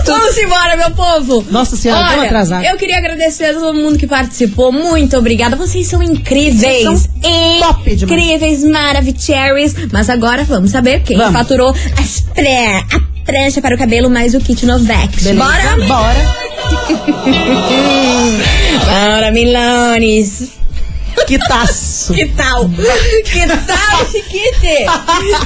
Vamos 0.04 0.38
embora, 0.38 0.76
meu 0.76 0.90
povo. 0.92 1.44
Nossa 1.50 1.76
senhora, 1.76 2.02
Olha, 2.02 2.10
tamo 2.10 2.24
atrasado. 2.24 2.64
Eu 2.64 2.76
queria 2.76 2.98
agradecer 2.98 3.46
a 3.46 3.54
todo 3.54 3.74
mundo 3.74 3.98
que 3.98 4.06
participou. 4.06 4.70
Muito 4.70 5.16
obrigada. 5.16 5.56
Vocês 5.56 5.88
são 5.88 6.02
incríveis. 6.02 6.84
Vocês 6.84 6.84
são 6.84 7.58
top 7.60 7.96
demais. 7.96 8.22
Incríveis, 8.22 8.64
maravilhosos. 8.64 9.74
Mas 9.92 10.08
agora 10.08 10.44
vamos 10.44 10.70
saber 10.70 11.02
quem 11.02 11.16
Vamos. 11.16 11.32
faturou 11.32 11.74
as 11.98 12.20
pré, 12.32 12.84
a 12.92 13.11
prancha 13.24 13.60
para 13.60 13.74
o 13.74 13.78
cabelo 13.78 14.10
mais 14.10 14.34
o 14.34 14.40
kit 14.40 14.64
Novex. 14.66 15.22
Beleza? 15.22 15.44
Bora? 15.44 15.86
Bora. 15.86 16.42
Bora, 18.86 19.30
Milanes. 19.30 20.50
Que 21.26 21.38
taço. 21.38 22.14
Que 22.22 22.26
tal? 22.26 22.68
Que 22.68 23.46
tal, 23.46 24.06
Chiquite? 24.10 24.86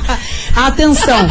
Atenção. 0.56 1.28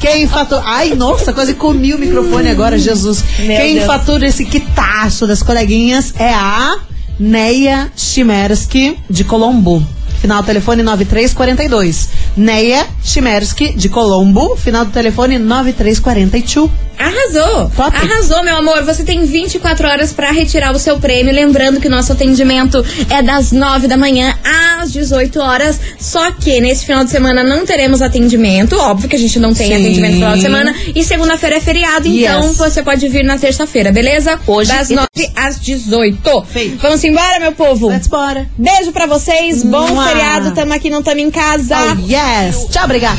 Quem 0.00 0.26
fatura. 0.26 0.62
Ai, 0.64 0.94
nossa, 0.94 1.32
quase 1.32 1.54
comi 1.54 1.94
o 1.94 1.98
microfone 1.98 2.48
agora, 2.48 2.78
Jesus. 2.78 3.22
Meu 3.38 3.56
Quem 3.56 3.74
Deus. 3.74 3.86
fatura 3.86 4.26
esse 4.26 4.44
quitaço 4.44 5.26
das 5.26 5.42
coleguinhas 5.42 6.12
é 6.18 6.32
a 6.32 6.78
Neia 7.20 7.92
Chimersky, 7.96 8.98
de 9.08 9.22
Colombo. 9.22 9.86
Final 10.20 10.42
telefone 10.42 10.82
9342. 10.82 12.08
Neia 12.36 12.86
Chimersky, 13.02 13.72
de 13.72 13.88
Colombo. 13.88 14.56
Final 14.56 14.86
do 14.86 14.90
telefone 14.90 15.38
9342. 15.38 16.70
Arrasou! 16.98 17.70
Top. 17.74 17.96
Arrasou, 17.96 18.42
meu 18.42 18.56
amor. 18.56 18.82
Você 18.84 19.04
tem 19.04 19.24
24 19.24 19.88
horas 19.88 20.12
pra 20.12 20.30
retirar 20.30 20.72
o 20.74 20.78
seu 20.78 20.98
prêmio. 20.98 21.32
Lembrando 21.34 21.80
que 21.80 21.86
o 21.88 21.90
nosso 21.90 22.12
atendimento 22.12 22.84
é 23.10 23.22
das 23.22 23.52
9 23.52 23.86
da 23.88 23.96
manhã 23.96 24.34
às 24.80 24.92
18 24.92 25.40
horas. 25.40 25.78
Só 25.98 26.30
que 26.32 26.60
nesse 26.60 26.84
final 26.86 27.04
de 27.04 27.10
semana 27.10 27.42
não 27.42 27.64
teremos 27.66 28.00
atendimento. 28.02 28.76
Óbvio 28.76 29.08
que 29.08 29.16
a 29.16 29.18
gente 29.18 29.38
não 29.38 29.52
tem 29.54 29.68
Sim. 29.68 29.74
atendimento 29.74 30.12
no 30.12 30.18
final 30.18 30.36
de 30.36 30.42
semana. 30.42 30.74
E 30.94 31.04
segunda-feira 31.04 31.56
é 31.56 31.60
feriado, 31.60 32.06
então 32.08 32.44
Yes. 32.48 32.56
você 32.56 32.82
pode 32.82 33.06
vir 33.08 33.24
na 33.24 33.38
terça-feira, 33.38 33.90
beleza? 33.92 34.38
Hoje 34.46 34.70
Das 34.70 34.90
e 34.90 34.94
9 34.94 35.08
às 35.36 35.60
18. 35.60 36.42
Feito. 36.44 36.78
Vamos 36.80 37.02
embora, 37.04 37.40
meu 37.40 37.52
povo? 37.52 37.88
Let's 37.88 38.06
bora. 38.08 38.46
Beijo 38.56 38.92
pra 38.92 39.06
vocês. 39.06 39.62
Bom 39.62 39.88
Mua. 39.88 40.06
feriado. 40.08 40.50
Tamo 40.52 40.72
aqui, 40.72 40.90
não 40.90 41.02
tamo 41.02 41.20
em 41.20 41.30
casa. 41.30 41.76
Oh, 41.76 42.10
yes. 42.10 42.66
Tchau, 42.70 42.84
obrigada. 42.84 43.18